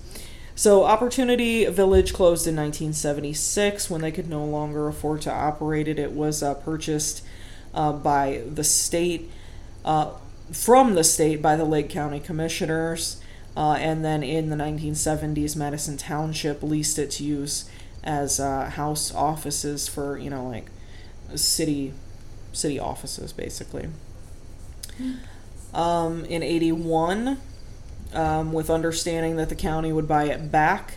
[0.55, 5.99] So, Opportunity Village closed in 1976 when they could no longer afford to operate it.
[5.99, 7.22] It was uh, purchased
[7.74, 9.30] uh, by the state,
[9.84, 10.12] uh,
[10.51, 13.20] from the state by the Lake County Commissioners,
[13.55, 17.68] uh, and then in the 1970s, Madison Township leased it to use
[18.03, 20.66] as uh, house offices for you know like
[21.34, 21.93] city
[22.53, 23.89] city offices basically.
[25.76, 27.38] Um, in 81,
[28.14, 30.94] um, with understanding that the county would buy it back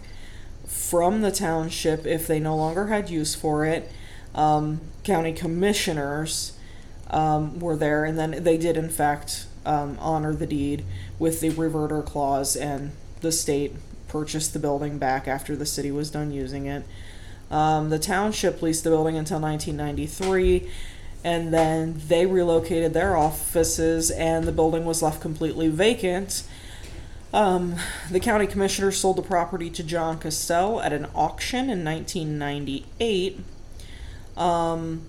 [0.65, 3.91] from the township if they no longer had use for it.
[4.33, 6.57] Um, county commissioners
[7.09, 10.85] um, were there, and then they did, in fact, um, honor the deed
[11.17, 13.75] with the reverter clause, and the state
[14.07, 16.85] purchased the building back after the city was done using it.
[17.51, 20.69] Um, the township leased the building until 1993,
[21.23, 26.43] and then they relocated their offices, and the building was left completely vacant.
[27.33, 27.75] Um,
[28.09, 33.39] the county commissioner sold the property to John Cassell at an auction in 1998.
[34.35, 35.03] Um,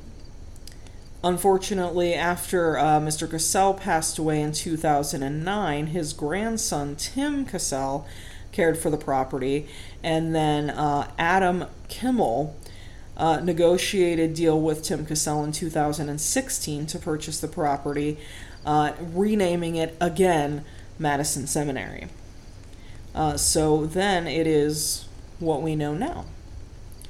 [1.25, 3.31] unfortunately, after uh, Mr.
[3.31, 8.07] Cassell passed away in 2009, his grandson Tim Cassell
[8.53, 9.69] cared for the property,
[10.03, 12.57] and then uh, Adam Kimmel
[13.21, 18.17] uh, negotiated deal with Tim Cassell in 2016 to purchase the property,
[18.65, 20.65] uh, renaming it again
[20.99, 22.09] Madison Seminary.
[23.15, 25.07] Uh, so then it is
[25.39, 26.25] what we know now.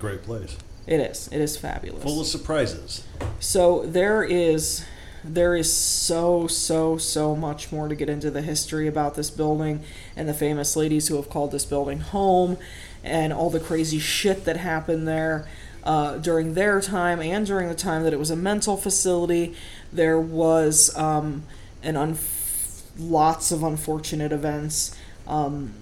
[0.00, 0.56] Great place.
[0.86, 1.28] It is.
[1.28, 2.02] It is fabulous.
[2.02, 3.06] Full of surprises.
[3.38, 4.84] So there is
[5.22, 9.84] there is so so so much more to get into the history about this building
[10.16, 12.56] and the famous ladies who have called this building home
[13.04, 15.46] and all the crazy shit that happened there
[15.85, 19.55] uh, during their time and during the time that it was a mental facility.
[19.93, 21.45] There was um,
[21.83, 24.97] an unf- lots of unfortunate events.
[25.26, 25.74] Um,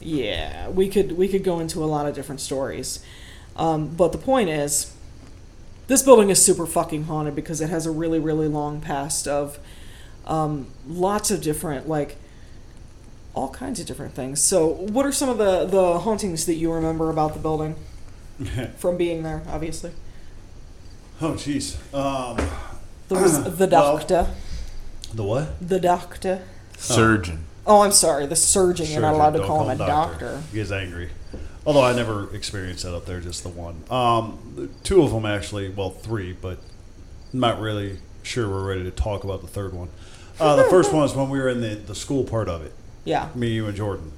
[0.00, 3.04] yeah, we could we could go into a lot of different stories,
[3.56, 4.92] um, but the point is,
[5.86, 9.60] this building is super fucking haunted because it has a really really long past of
[10.26, 12.16] um, lots of different like
[13.34, 14.42] all kinds of different things.
[14.42, 17.76] So, what are some of the the hauntings that you remember about the building
[18.76, 19.42] from being there?
[19.48, 19.92] Obviously,
[21.20, 21.76] Oh, jeez.
[21.94, 22.36] Um,
[23.08, 24.26] there was the Well- doctor,
[25.14, 25.66] the what?
[25.68, 26.42] the doctor.
[26.78, 27.44] Surgeon.
[27.64, 28.86] Oh, I'm sorry, the surgeon.
[28.90, 30.42] You're not Surgeon, allowed to don't call him a doctor.
[30.50, 31.10] He gets angry.
[31.64, 33.84] Although I never experienced that up there, just the one.
[33.88, 36.58] Um, two of them actually, well, three, but
[37.32, 39.88] not really sure we're ready to talk about the third one.
[40.40, 42.72] Uh, the first one is when we were in the, the school part of it,
[43.04, 43.28] Yeah.
[43.36, 44.10] me, you, and Jordan,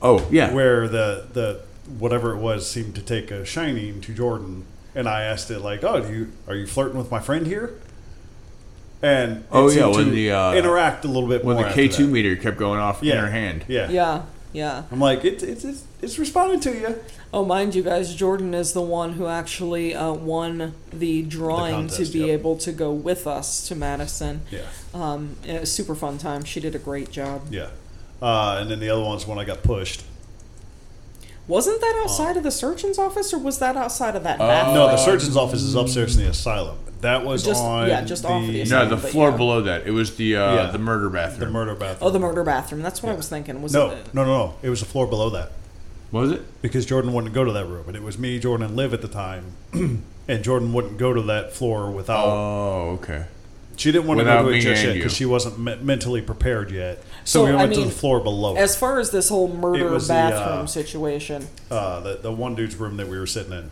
[0.00, 0.50] Oh yeah.
[0.54, 1.60] where the the
[1.98, 4.64] whatever it was seemed to take a shining to Jordan,
[4.94, 7.74] and I asked it like, "Oh, do you are you flirting with my friend here?"
[9.02, 11.54] And it Oh, yeah, seemed when to the, uh, interact a little bit more.
[11.54, 13.14] when more the K two meter kept going off yeah.
[13.14, 13.64] in her hand.
[13.68, 14.22] yeah, Yeah.
[14.52, 14.82] Yeah.
[14.90, 16.96] I'm like, it, it, it's it's responding to you.
[17.32, 22.12] Oh, mind you guys, Jordan is the one who actually uh, won the drawing contest,
[22.12, 22.40] to be yep.
[22.40, 24.40] able to go with us to Madison.
[24.50, 24.62] Yeah,
[24.92, 26.42] Um, it was a super fun time.
[26.44, 27.42] She did a great job.
[27.50, 27.68] yeah.
[28.20, 30.02] Uh, and then the other one's when I got pushed.
[31.48, 34.72] Wasn't that outside of the surgeon's office, or was that outside of that Uh.
[34.72, 36.76] No, the surgeon's office is upstairs in the asylum.
[37.00, 39.36] That was Just- on yeah, just off of the No, the floor yeah.
[39.36, 39.86] below that.
[39.86, 40.70] It was the uh, Yeah.
[40.70, 41.40] the murder bathroom.
[41.40, 41.98] the murder bathroom.
[42.02, 42.82] Oh, the murder bathroom.
[42.82, 43.62] That's what I was thinking.
[43.62, 44.12] Was No, it?
[44.12, 44.54] no, no, no.
[44.62, 45.50] It was the floor below that
[46.12, 46.42] Was it?
[46.60, 49.00] because Jordan wouldn't go to that room, and it was me, Jordan, and Liv at
[49.00, 52.26] the time, and Jordan wouldn't go to that floor without.
[52.26, 53.24] Oh, okay.
[53.76, 56.70] she didn't want to go to it just yet because she wasn't me- mentally prepared
[56.70, 57.02] yet.
[57.24, 58.56] So, So, we I went to mean, the floor below.
[58.56, 62.54] As far as this whole murder was the, bathroom uh, situation, uh, the the one
[62.54, 63.70] dude's room that we were sitting in.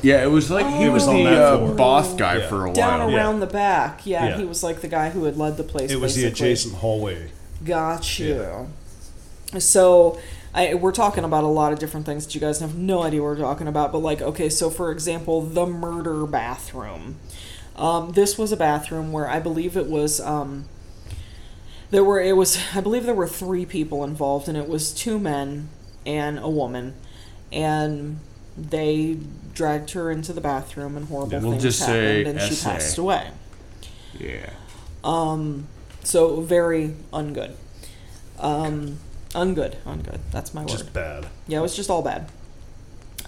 [0.00, 0.92] Yeah, it was like he Oh.
[0.92, 2.48] was the uh, boss guy Yeah.
[2.48, 3.10] for a down while.
[3.10, 3.16] Yeah.
[3.16, 4.36] around the back, yeah, Yeah.
[4.36, 5.90] he was like the guy who had led the place.
[5.90, 6.46] It was the basically.
[6.48, 7.30] adjacent hallway.
[7.64, 8.68] Got you.
[9.58, 10.18] So,
[10.54, 13.22] I, we're talking about a lot of different things that you guys have no idea
[13.22, 13.92] what we're talking about.
[13.92, 17.16] But like, okay, so for example, the murder bathroom.
[17.76, 20.20] Um, this was a bathroom where I believe it was.
[20.20, 20.66] Um,
[21.90, 25.18] there were it was I believe there were three people involved, and it was two
[25.18, 25.68] men
[26.04, 26.94] and a woman,
[27.52, 28.20] and
[28.56, 29.18] they
[29.54, 32.70] dragged her into the bathroom, and horrible We'll things just say happened, and she SA.
[32.70, 33.30] passed away.
[34.18, 34.50] Yeah.
[35.04, 35.68] Um,
[36.04, 37.54] so very ungood.
[38.38, 38.98] Um,
[39.30, 40.20] ungood, ungood.
[40.30, 40.70] That's my word.
[40.70, 41.26] Just bad.
[41.46, 42.30] Yeah, it was just all bad.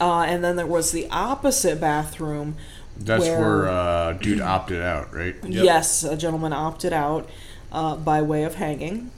[0.00, 2.56] Uh, and then there was the opposite bathroom.
[2.96, 5.34] That's where, uh, dude opted out, right?
[5.46, 7.28] Yes, a gentleman opted out
[7.72, 9.10] uh, by way of hanging.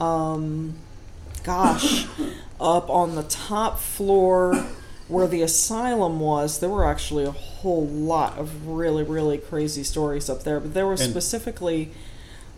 [0.00, 0.74] Um,
[1.44, 2.06] gosh,
[2.60, 4.54] up on the top floor
[5.08, 10.28] where the asylum was, there were actually a whole lot of really, really crazy stories
[10.30, 10.58] up there.
[10.60, 11.90] But there was And- specifically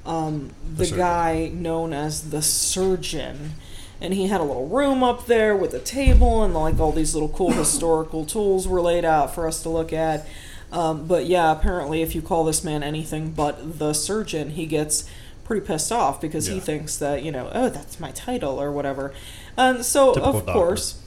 [0.05, 0.99] um, the, surgeon.
[0.99, 3.55] guy known as the surgeon.
[4.01, 7.14] And he had a little room up there with a table and like all these
[7.14, 10.27] little cool historical tools were laid out for us to look at.
[10.72, 15.08] Um, but yeah, apparently, if you call this man anything but the surgeon, he gets
[15.44, 19.12] pretty pissed off because he thinks that you know, oh, that's my title or whatever.
[19.56, 20.52] And so, Typical of doctor.
[20.60, 21.00] course,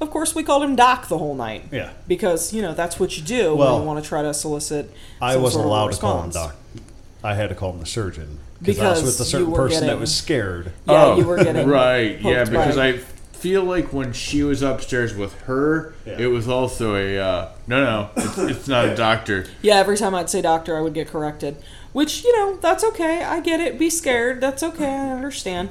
[0.00, 1.64] of course, we called him Doc the whole night.
[1.72, 1.92] Yeah.
[2.06, 4.92] Because you know that's what you do when you want to try to solicit.
[5.20, 6.56] I wasn't sort of allowed to call him doc.
[7.24, 9.86] I had to call him the surgeon because I was with a certain were person
[9.86, 10.72] that was scared.
[10.86, 12.20] Yeah, Oh, you were getting right.
[12.20, 13.00] Yeah, because by- I
[13.46, 16.16] feel like when she was upstairs with her, Yeah.
[16.18, 19.46] it was also a uh, no, no, it's, it's not a doctor.
[19.62, 21.56] Yeah, every time I'd say doctor, I would get corrected.
[21.92, 23.22] Which, you know, that's okay.
[23.22, 23.78] I get it.
[23.78, 24.40] Be scared.
[24.40, 24.88] That's okay.
[24.90, 25.68] I understand.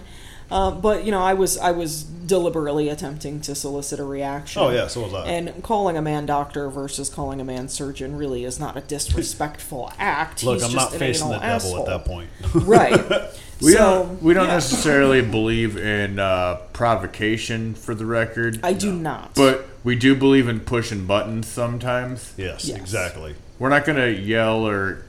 [0.51, 4.61] Uh, but you know, I was I was deliberately attempting to solicit a reaction.
[4.61, 5.27] Oh yeah, so was I.
[5.27, 9.91] And calling a man doctor versus calling a man surgeon really is not a disrespectful
[9.99, 10.43] act.
[10.43, 11.79] Look, He's I'm just not an facing the anal devil asshole.
[11.79, 12.29] at that point.
[12.65, 13.01] Right.
[13.61, 14.55] We so, don't we don't yeah.
[14.55, 19.33] necessarily believe in uh, provocation for the record, I do not.
[19.33, 22.33] but we do believe in pushing buttons sometimes.
[22.35, 22.77] yes, Yes.
[22.77, 23.35] exactly.
[23.57, 25.05] We're not gonna yell or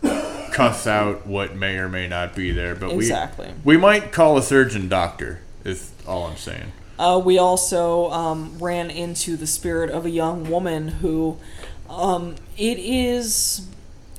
[0.53, 3.53] cuss out what may or may not be there, but Exactly.
[3.65, 5.41] we we might call a surgeon doctor.
[5.65, 6.73] Is all I'm saying.
[6.99, 11.37] Uh, we also um, ran into the spirit of a young woman who,
[11.91, 13.67] um, it is,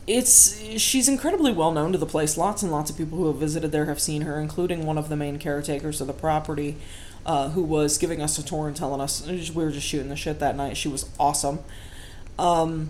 [0.06, 2.38] it's she's incredibly well known to the place.
[2.38, 5.10] Lots and lots of people who have visited there have seen her, including one of
[5.10, 6.78] the main caretakers of the property,
[7.26, 10.16] uh, who was giving us a tour and telling us we were just shooting the
[10.16, 10.78] shit that night.
[10.78, 11.60] She was awesome.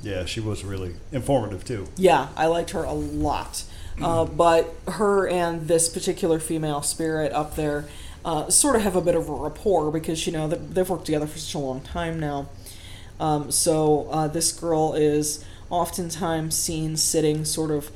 [0.03, 1.87] Yeah, she was really informative too.
[1.95, 3.63] Yeah, I liked her a lot.
[4.01, 7.85] Uh, but her and this particular female spirit up there
[8.23, 11.05] uh, sort of have a bit of a rapport because, you know, they- they've worked
[11.05, 12.47] together for such a long time now.
[13.19, 17.89] Um, so uh, this girl is oftentimes seen sitting sort of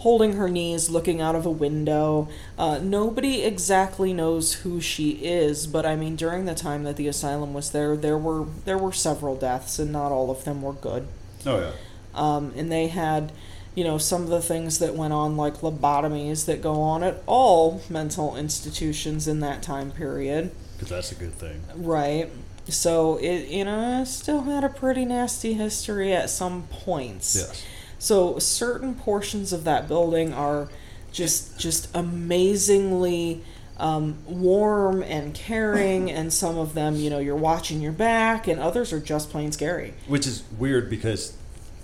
[0.00, 2.26] holding her knees, looking out of a window.
[2.58, 7.06] Uh, nobody exactly knows who she is, but I mean, during the time that the
[7.08, 10.72] asylum was there, there were there were several deaths, and not all of them were
[10.72, 11.06] good
[11.46, 11.72] Oh yeah.
[12.14, 13.32] um, and they had
[13.74, 17.22] you know some of the things that went on like lobotomies that go on at
[17.26, 21.62] all mental institutions in that time period Because that's a good thing.
[21.76, 22.28] right
[22.68, 27.64] so it you know still had a pretty nasty history at some points Yes.
[28.00, 30.68] So certain portions of that building are
[31.12, 33.42] just just amazingly
[33.78, 38.60] um, warm and caring, and some of them, you know, you're watching your back, and
[38.60, 39.94] others are just plain scary.
[40.08, 41.34] Which is weird because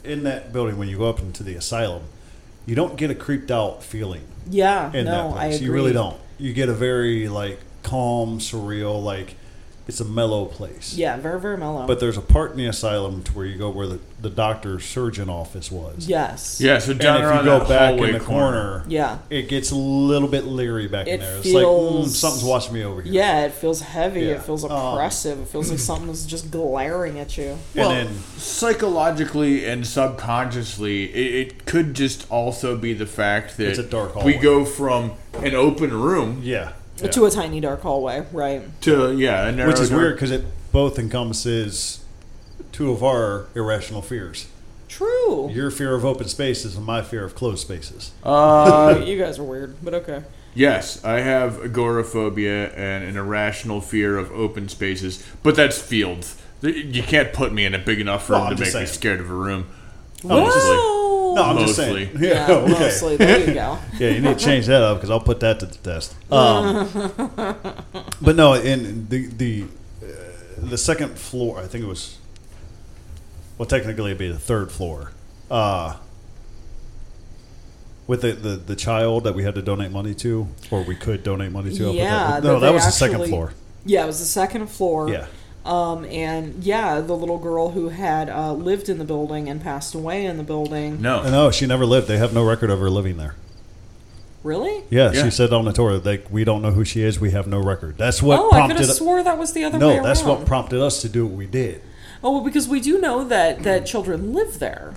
[0.04, 2.02] in that building, when you go up into the asylum,
[2.66, 5.56] you don't get a creeped out feeling Yeah, in no, that I place.
[5.56, 5.66] agree.
[5.66, 6.18] You really don't.
[6.38, 9.36] You get a very like calm, surreal, like
[9.88, 10.94] it's a mellow place.
[10.96, 11.86] Yeah, very very mellow.
[11.86, 14.84] But there's a part in the asylum to where you go where the, the doctor's
[14.84, 16.08] surgeon office was.
[16.08, 19.48] yes, Yeah, so And down if you go that back in the corner, yeah, it
[19.48, 21.36] gets a little bit leery back in It there.
[21.38, 23.12] It's like mm, feels- something's watching me over here.
[23.12, 23.44] yeah.
[23.46, 24.22] It feels heavy.
[24.22, 24.32] Yeah.
[24.32, 25.38] It feels Um, oppressive.
[25.40, 27.56] it feels like something's just glaring at you.
[27.74, 33.68] Well, and then psychologically and subconsciously, it, it could just also be the fact that
[33.68, 37.10] It's a dark we go from an open room yeah, yeah.
[37.10, 38.62] To a tiny dark hallway, right?
[38.82, 42.04] to yeah, a narrow which is dark- weird because it both encompasses
[42.72, 44.48] two of our irrational fears.
[44.88, 45.50] True.
[45.50, 48.12] Your fear of open spaces and my fear of closed spaces.
[48.22, 50.22] Uh, you guys are weird, but okay.
[50.54, 56.40] yes, I have agoraphobia and an irrational fear of open spaces, but that's fields.
[56.62, 59.20] You can't put me in a big enough room No, to make just me scared
[59.20, 59.66] of a room.
[60.22, 60.95] Whoa!
[61.36, 62.12] No, I'm just saying.
[62.14, 62.28] Mostly.
[62.28, 62.72] yeah, okay.
[62.72, 63.16] mostly.
[63.16, 63.78] There you go.
[63.98, 66.14] Yeah, you need to change that up because I'll put that to the test.
[66.32, 66.88] Um,
[68.20, 69.64] but no, in the the
[70.02, 70.06] uh,
[70.58, 72.18] the second floor, I think it was.
[73.58, 75.12] Well, technically, it'd be the third floor.
[75.50, 75.96] Uh,
[78.06, 81.22] with the, the, the child that we had to donate money to, or we could
[81.22, 81.84] donate money to.
[81.86, 83.52] I'll put Yeah, that, that no, that they was the second actually- floor.
[83.84, 85.08] Yeah, it was the second floor.
[85.10, 85.26] Yeah,
[85.66, 89.94] Um, and yeah, the little girl who had uh, lived in the building and passed
[89.96, 91.02] away in the building.
[91.02, 92.06] No, no, she never lived.
[92.06, 93.34] They have no record of her living there.
[94.44, 94.84] Really?
[94.90, 95.24] Yeah, Yeah.
[95.24, 97.18] she said on the tour, like we don't know who she is.
[97.18, 97.98] We have no record.
[97.98, 98.86] That's what oh, I could prompted.
[98.86, 100.04] have swore that was the other way no, around.
[100.04, 101.82] that's what prompted us to do what we did.
[102.22, 104.94] oh, well, because we do know that that children live there.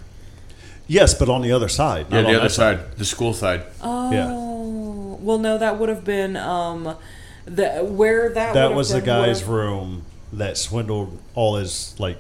[0.88, 2.05] Yes, but on the other side.
[2.11, 3.63] yeah, the other that side, the school side.
[3.82, 4.28] Oh, Yeah.
[5.20, 6.95] well, no, that would have been um,
[7.45, 8.53] the where that.
[8.53, 10.03] That was the been would guy's have- room
[10.34, 12.17] that swindled all his like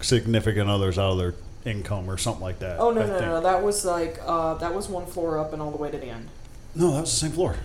[0.00, 1.34] significant others out of their
[1.64, 2.78] income or something like that.
[2.78, 3.26] Oh no I no think.
[3.26, 3.40] no!
[3.40, 6.08] That was like uh, that was one floor up and all the way to the
[6.08, 6.28] end.
[6.74, 7.56] No, that was the same floor.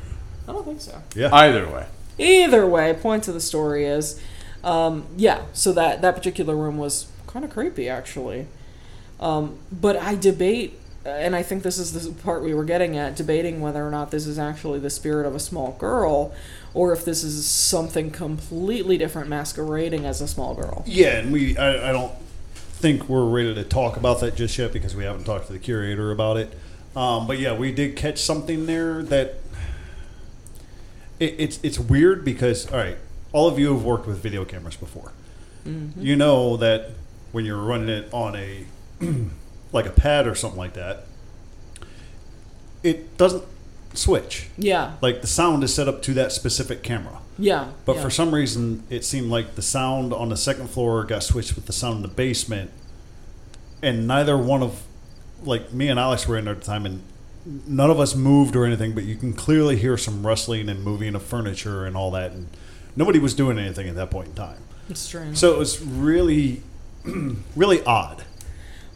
[0.47, 1.01] I don't think so.
[1.15, 1.29] Yeah.
[1.33, 1.85] Either way.
[2.17, 4.21] Either way, point to the story is,
[4.63, 5.43] um, yeah.
[5.53, 8.47] So that that particular room was kind of creepy, actually.
[9.19, 13.15] Um, but I debate, and I think this is the part we were getting at,
[13.15, 16.33] debating whether or not this is actually the spirit of a small girl,
[16.73, 20.83] or if this is something completely different masquerading as a small girl.
[20.85, 22.13] Yeah, and we I, I don't
[22.55, 25.59] think we're ready to talk about that just yet because we haven't talked to the
[25.59, 26.57] curator about it.
[26.95, 29.35] Um, but yeah, we did catch something there that
[31.19, 32.97] it, it's it's weird because all right,
[33.31, 35.11] all of you have worked with video cameras before.
[35.63, 36.89] You know that
[37.31, 38.65] when you're running it on a
[39.71, 41.05] like a pad or something like that,
[42.81, 43.43] it doesn't
[43.93, 44.47] switch.
[44.57, 47.19] Yeah, Like the sound is set up to that specific camera.
[47.37, 47.69] yeah.
[47.85, 48.01] But yeah.
[48.03, 51.65] for some reason, it seemed like the sound on the second floor got switched with
[51.65, 52.71] the sound in the basement,
[53.81, 54.83] and neither one of,
[55.43, 57.01] like me and Alex were in there at the time, and
[57.67, 58.93] none of us moved or anything.
[58.93, 62.47] But you can clearly hear some rustling and moving of furniture and all that, and
[62.95, 64.59] nobody was doing anything at that point in time.
[64.89, 65.37] it's strange.
[65.37, 66.61] So it was really,
[67.55, 68.23] really odd,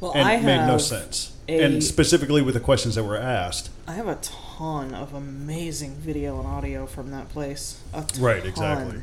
[0.02, 1.34] well, and I made no sense.
[1.48, 3.70] a- and specifically with the questions that were asked.
[3.88, 7.80] I have a ton of amazing video and audio from that place.
[8.20, 9.02] Right, exactly.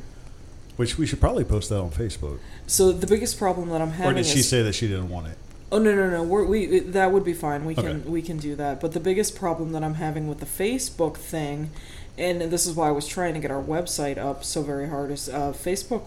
[0.76, 2.38] Which we should probably post that on Facebook.
[2.66, 4.12] So the biggest problem that I'm having.
[4.12, 5.36] Or did she is say that she didn't want it?
[5.70, 6.22] Oh no no no!
[6.22, 7.64] We're, we that would be fine.
[7.64, 7.98] We can Okay.
[8.08, 8.80] we can do that.
[8.80, 11.70] But the biggest problem that I'm having with the Facebook thing,
[12.18, 15.10] and this is why I was trying to get our website up so very hard,
[15.10, 16.04] is uh, Facebook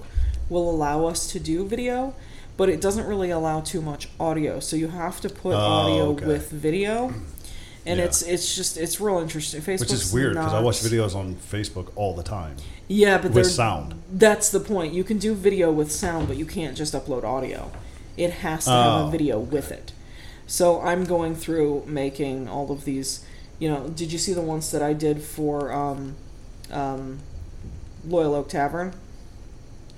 [0.49, 2.13] will allow us to do video,
[2.57, 4.59] but it doesn't really allow too much audio.
[4.59, 6.25] So you have to put Oh, audio okay.
[6.25, 7.13] with video,
[7.85, 8.05] and Yeah.
[8.05, 9.61] it's it's just it's real interesting.
[9.61, 12.55] Facebook's Which is weird because I watch videos on Facebook all the time
[12.87, 13.95] Yeah, but with sound.
[14.11, 14.93] That's the point.
[14.93, 17.71] You can do video with sound, but you can't just upload audio.
[18.17, 19.07] It has to have Oh.
[19.07, 19.91] a video with it.
[20.47, 23.21] So I'm going through making all of these.
[23.57, 26.15] You know, did you see the ones that I did for um,
[26.71, 27.19] um,
[28.07, 28.93] Loyal Oak Tavern?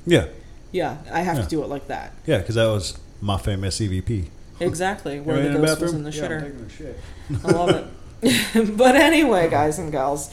[0.05, 0.27] Yeah,
[0.71, 1.43] Yeah, I have Yeah.
[1.43, 2.11] to do it like that.
[2.25, 4.25] yeah, because that was my famous EVP.
[4.59, 6.41] Exactly, where You the in ghost was in the Yeah, I'm shitter.
[6.41, 6.99] taking a shit.
[7.45, 7.69] I love
[8.23, 8.77] it.
[8.77, 10.29] but anyway, guys and gals,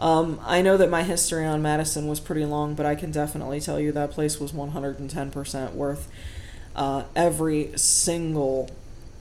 [0.00, 3.60] um, I know that my history on Madison was pretty long, but I can definitely
[3.60, 6.08] tell you that place was 110% worth
[6.74, 8.70] uh, every single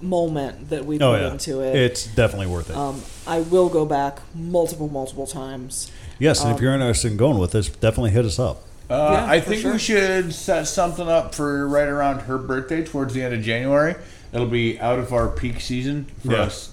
[0.01, 1.75] moment that we Oh put yeah, into it.
[1.75, 2.75] it's definitely worth it.
[2.75, 5.89] um, I will go back multiple, multiple times.
[6.19, 8.61] yes, and um, if you're interested in going with us, definitely hit us up.
[8.89, 9.73] Uh, Yeah, I think sure.
[9.73, 13.95] we should set something up for right around her birthday towards the end of January.
[14.31, 16.41] It'll be out of our peak season for Yeah.
[16.43, 16.71] us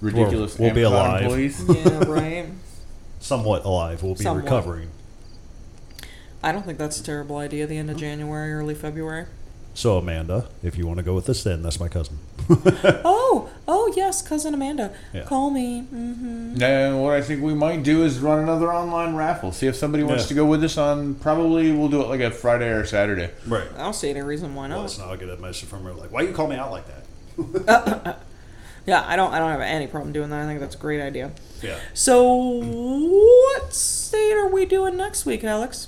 [0.00, 1.22] ridiculous We'll- we'll be alive.
[1.22, 1.62] employees.
[1.68, 2.46] Yeah, right.
[3.20, 4.44] Somewhat alive, we'll be Somewhat.
[4.44, 4.88] recovering.
[6.42, 7.68] I don't think that's a terrible idea.
[7.68, 9.26] The end of January, early February.
[9.74, 12.18] So Amanda, if you want to go with us, then that's my cousin.
[13.04, 15.22] Oh, oh yes, cousin Amanda, Yeah.
[15.22, 15.80] call me.
[15.82, 19.50] hmm And what I think we might do is run another online raffle.
[19.52, 20.28] See if somebody wants Yeah.
[20.28, 21.14] to go with us on.
[21.14, 23.30] Probably we'll do it like a Friday or Saturday.
[23.46, 23.66] Right.
[23.74, 24.84] I don't see any reason why Well, not.
[24.84, 25.08] it's not.
[25.08, 26.84] I'll get a message from her like, "Why you call me out like
[27.66, 28.18] that?"
[28.84, 29.32] Yeah, I don't.
[29.32, 30.42] I don't have any problem doing that.
[30.42, 31.30] I think that's a great idea.
[31.62, 31.78] Yeah.
[31.94, 35.86] So, what state are we doing next week, Alex?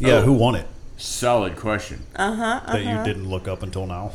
[0.00, 0.14] Yeah.
[0.14, 0.22] Oh.
[0.22, 0.66] Who won it?
[0.96, 2.02] Solid question.
[2.16, 2.44] Uh huh.
[2.44, 2.72] Uh-huh.
[2.72, 4.12] That you didn't look up until now.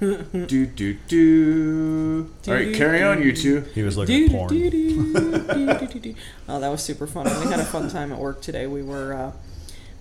[0.00, 2.30] do do do.
[2.48, 3.60] All right, carry on, you two.
[3.74, 4.50] he was looking at porn.
[6.48, 7.24] Oh, that was super fun.
[7.24, 8.66] We had a fun time at work today.
[8.66, 9.32] We were, uh,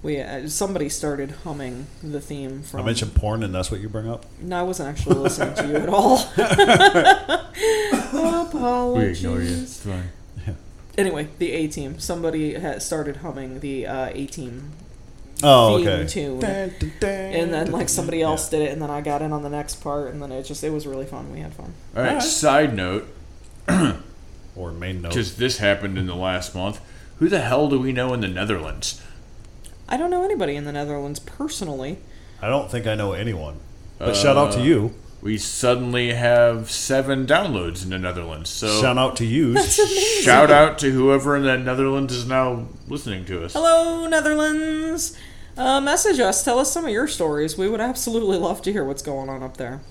[0.01, 2.81] we uh, somebody started humming the theme from.
[2.81, 4.25] I mentioned porn, and that's what you bring up.
[4.41, 6.17] No, I wasn't actually listening to you at all.
[8.47, 9.21] Apologies.
[9.23, 9.61] We ignore you.
[9.61, 10.09] It's fine.
[10.97, 11.99] Anyway, the A Team.
[11.99, 14.71] Somebody had started humming the uh, A Team
[15.43, 16.07] Oh, theme okay.
[16.07, 16.43] tune.
[16.43, 19.75] and then like somebody else did it and then i got in on the next
[19.75, 22.21] part and then it just it was really fun we had fun All right.
[22.21, 23.07] Side note,
[24.55, 25.09] Or main note.
[25.09, 26.81] because this happened in the last month.
[27.19, 29.01] Who the hell do we know in the Netherlands?
[29.89, 31.97] i don't know anybody in the netherlands personally
[32.41, 33.59] I don't think I know anyone.
[33.99, 34.93] But shout out to uh, you.
[35.21, 38.49] We suddenly have seven downloads in the Netherlands.
[38.49, 39.53] So Shout out to you.
[39.53, 43.53] that's amazing shout out to whoever in the Netherlands is now listening to us.
[43.53, 45.15] hello netherlands
[45.57, 48.83] uh, message us tell us some of your stories we would absolutely love to hear
[48.83, 49.81] what's going on up there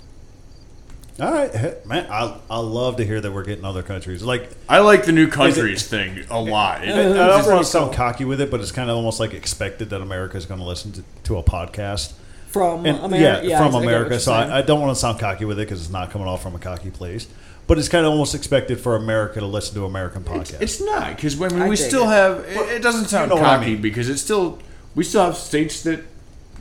[1.20, 2.06] All right, man.
[2.10, 4.22] I I love to hear that we're getting other countries.
[4.22, 6.82] Like I like the new countries thing a lot.
[6.86, 9.34] It- I don't want to sound cocky with it, but it's kind of almost like
[9.34, 12.14] expected that America is going to listen to, to a podcast.
[12.48, 14.18] from And, america yeah, from I America.
[14.18, 14.32] So.
[14.32, 16.54] I, I don't want to sound cocky with it because it's not coming off from
[16.54, 17.28] a cocky place.
[17.66, 20.62] But it's kind of almost expected for America to listen to American podcasts.
[20.62, 22.14] It's not because when I we still it.
[22.14, 23.82] have it, it doesn't sound know what I cocky mean.
[23.82, 24.58] because it's still
[24.94, 26.00] we still have states that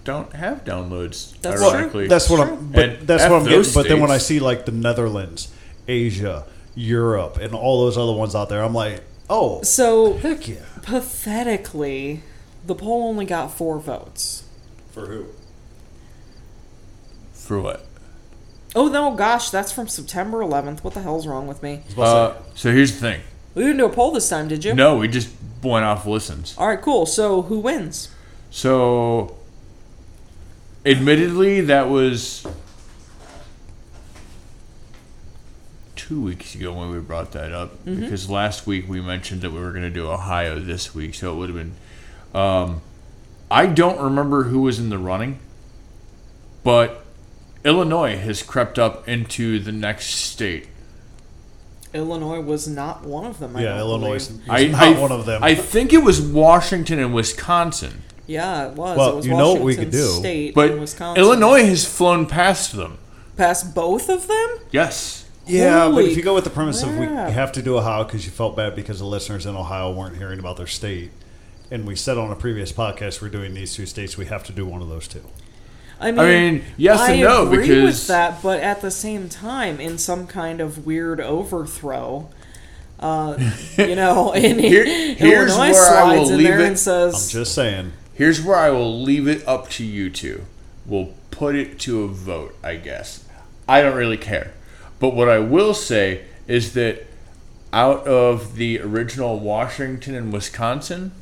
[0.04, 1.40] don't have downloads.
[1.42, 2.08] That's Well, ironically.
[2.08, 2.56] that's what True.
[2.58, 2.72] I'm.
[2.72, 3.58] But And that's F what I'm getting.
[3.60, 5.52] those But then when I see like the Netherlands,
[5.88, 10.56] Asia, Europe, and all those other ones out there, I'm like, oh, So heck yeah.
[10.82, 12.24] pathetically,
[12.66, 14.44] the poll only got four votes.
[14.92, 15.26] For who?
[17.34, 17.86] for what?
[18.76, 20.84] Oh no, gosh, that's from September 11th.
[20.84, 21.82] What the hell's wrong with me?
[21.98, 23.22] Uh, so here's the thing.
[23.56, 24.76] We didn't do a poll this time, did you?
[24.76, 25.30] No, we just
[25.64, 26.56] went off listens.
[26.58, 27.08] All right, cool.
[27.08, 28.10] So who wins?
[28.52, 29.38] So,
[30.86, 32.46] admittedly, that was
[35.96, 39.60] two weeks ago when we brought that up because last week we mentioned that we
[39.60, 42.40] were going to do Ohio this week, so it would have been.
[42.40, 42.82] Um,
[43.52, 45.40] I don't remember who was in the running,
[46.64, 47.06] but
[47.64, 50.68] Illinois has crept up into the next state.
[51.94, 53.56] Illinois was not one of them.
[53.56, 54.50] I Yeah, don't Illinois is believe.
[54.50, 55.44] I, not I- one of them.
[55.44, 58.04] I think it was Washington and Wisconsin.
[58.30, 58.98] Yeah, it was.
[58.98, 60.08] Well, it was you know what we Washington could do.
[60.20, 61.24] State But and Wisconsin.
[61.24, 63.00] Illinois has flown past them.
[63.36, 64.50] passed both of them.
[64.72, 65.26] Yes.
[65.48, 68.26] yeah, but if you go with the premise of we have to do Ohio because
[68.26, 71.10] you felt bad because the listeners in Ohio weren't hearing about their state,
[71.72, 74.52] and we said on a previous podcast we're doing these two states, we have to
[74.54, 75.24] do one of those two.
[76.00, 78.92] I mean, I mean, yes I and no, agree because- with that, but at the
[78.92, 82.30] same time, in some kind of weird overthrow,
[83.00, 83.38] uh,
[83.78, 86.68] you know, in Here- here's Illinois where I slides will in leave there it.
[86.68, 87.94] and says, I'm just saying.
[88.20, 90.44] Here's where I will leave it up to you two.
[90.86, 93.24] We'll put it to a vote, I guess.
[93.66, 94.52] I don't really care.
[95.00, 97.08] But what I will say is that
[97.72, 101.14] out of the original Washington and Wisconsin,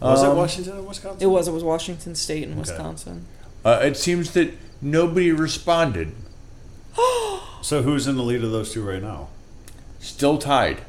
[0.00, 1.22] Was it Um, Washington and Wisconsin?
[1.22, 3.26] it was it was Washington State and Wisconsin.
[3.64, 6.12] uh, it seems that nobody responded.
[7.62, 9.28] So who's in the lead of those two right now?
[9.98, 10.82] Still tied.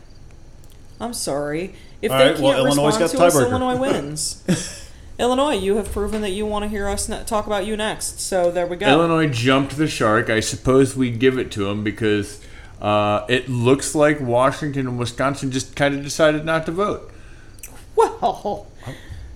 [1.00, 1.74] I'm sorry.
[2.02, 3.50] If All they right, can't well, Illinois' respond got to us, tiebreaker.
[3.52, 4.44] Illinois wins.
[5.18, 8.20] Illinois, you have proven that you want to hear us ne- talk about you next.
[8.20, 8.88] So there we go.
[8.88, 10.30] Illinois jumped the shark.
[10.30, 12.42] I suppose we give it to them because
[12.82, 17.12] uh, it looks like Washington and Wisconsin just kind of decided not to vote.
[17.96, 18.68] Well,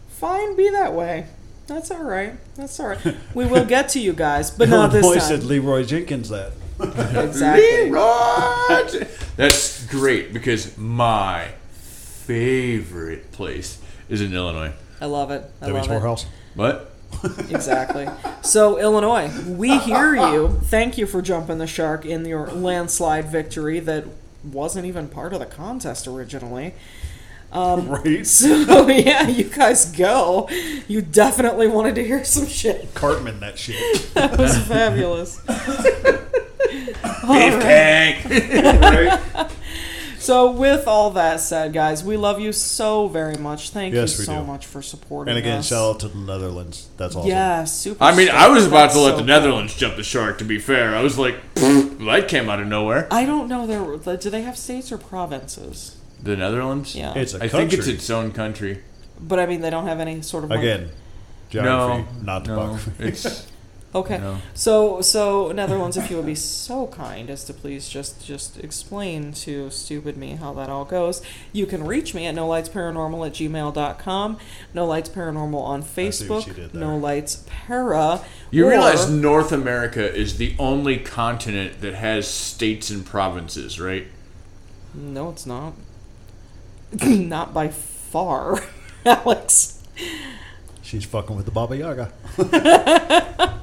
[0.10, 1.28] fine, be that way.
[1.68, 2.34] That's all right.
[2.56, 3.16] That's all right.
[3.34, 5.28] We will get to you guys, but not this Illinois time.
[5.30, 6.52] said Leroy Jenkins that.
[6.80, 7.90] exactly.
[7.90, 9.08] Leroy!
[9.38, 14.74] That's great because my favorite place is in Illinois.
[15.02, 15.50] I love it.
[15.62, 16.04] I Debbie's love it.
[16.04, 16.26] Whorehouse.
[16.56, 16.94] What?
[17.50, 18.08] Exactly.
[18.44, 20.60] So, Illinois, we hear you.
[20.66, 24.06] Thank you for jumping the shark in your landslide victory that
[24.44, 26.76] wasn't even part of the contest originally.
[27.52, 28.26] Um, right?
[28.26, 30.48] So, yeah, you guys go.
[30.88, 32.94] You definitely wanted to hear some shit.
[32.94, 34.14] Cartman that shit.
[34.14, 35.40] That was fabulous.
[37.26, 38.24] Beefcake!
[38.82, 39.50] right?
[40.30, 43.72] So, with all that said, guys, we love you so very much.
[43.72, 44.44] Thank Yes, you we so do.
[44.46, 45.68] much for supporting And again, us.
[45.70, 46.88] shout out to the Netherlands.
[46.98, 47.32] That's awesome.
[47.32, 48.04] Yeah, super.
[48.04, 49.26] I mean, I was about That's to let so the cool.
[49.26, 50.96] Netherlands jump the shark, to be fair.
[50.96, 53.08] I was like, that came out of nowhere.
[53.10, 53.66] I don't know.
[53.66, 55.98] There, do they have states or provinces?
[56.22, 56.94] The Netherlands?
[56.96, 57.14] Yeah.
[57.16, 57.58] It's a I country.
[57.58, 58.84] I think it's its own country.
[59.20, 60.92] But I mean, they don't have any sort of like- Again,
[61.50, 63.04] geography, no, not no, topography.
[63.04, 63.48] it's
[63.94, 64.20] Okay.
[64.20, 64.38] No.
[64.54, 69.32] So so Netherlands, if you would be so kind as to please just just explain
[69.34, 71.24] to stupid me how that all goes.
[71.52, 74.38] You can reach me at no lights paranormal at gmail.com,
[74.76, 78.22] no lights paranormal on Facebook, you no lights para.
[78.52, 84.06] You or- realize North America is the only continent that has states and provinces, right?
[84.94, 85.74] No, it's not.
[87.04, 88.64] not by far,
[89.06, 89.82] Alex.
[90.90, 92.12] She's fucking with the Baba Yaga.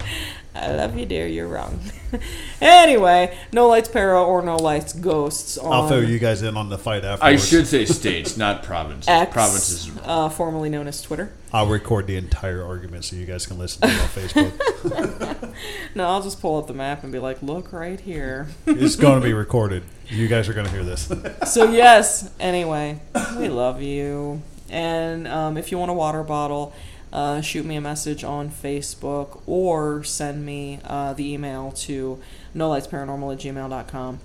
[0.55, 1.27] I love you, dear.
[1.27, 1.81] You're wrong.
[2.61, 6.69] anyway, no lights para or no lights ghosts on I'll fill you guys in on
[6.69, 7.43] the fight afterwards.
[7.43, 9.09] I should say states, not provinces.
[9.09, 9.91] X, Provinces.
[10.05, 11.33] uh, formerly known as Twitter.
[11.53, 15.55] I'll record the entire argument so you guys can listen to it on Facebook.
[15.97, 18.47] No, I'll just pull up the map and be like, look right here.
[18.67, 19.83] it's going to be recorded.
[20.07, 21.11] You guys are going to hear this.
[21.53, 23.01] so, yes, anyway,
[23.37, 24.43] we love you.
[24.69, 26.73] And um, if you want a water bottle,
[27.13, 32.21] uh, shoot me a message on Facebook or send me uh, the email to
[32.55, 34.21] no lights paranormal at gmail.com.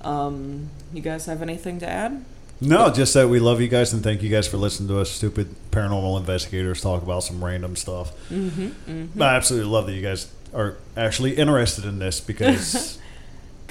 [0.00, 2.24] Um, you guys have anything to add?
[2.62, 5.10] no, just that we love you guys and thank you guys for listening to us
[5.10, 8.12] stupid paranormal investigators talk about some random stuff.
[8.28, 8.66] Mm-hmm.
[8.90, 9.22] mm-hmm.
[9.22, 12.98] I absolutely love that you guys are actually interested in this because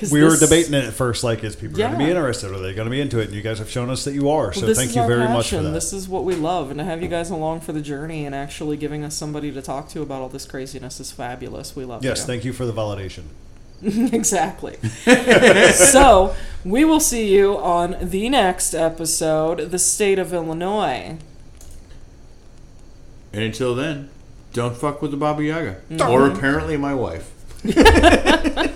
[0.02, 2.52] 'Cause we were debating it at first like, is people going to be interested?
[2.52, 3.26] Are they going to be into it?
[3.26, 4.52] And you guys have shown us that you are.
[4.52, 5.34] So this thank is you very passion.
[5.34, 5.70] much for that.
[5.70, 8.34] This is what we love, and to have you guys along for the journey and
[8.34, 11.76] actually giving us somebody to talk to about all this craziness is fabulous.
[11.76, 12.26] We love yes, you.
[12.26, 13.26] thank you for the validation.
[13.84, 14.78] exactly.
[15.74, 21.20] so we will see you on the next episode, the state of Illinois.
[23.34, 24.10] And until then,
[24.52, 25.82] don't fuck with the Baba Yaga.
[25.92, 26.10] Mm-hmm.
[26.10, 27.32] Or apparently my wife.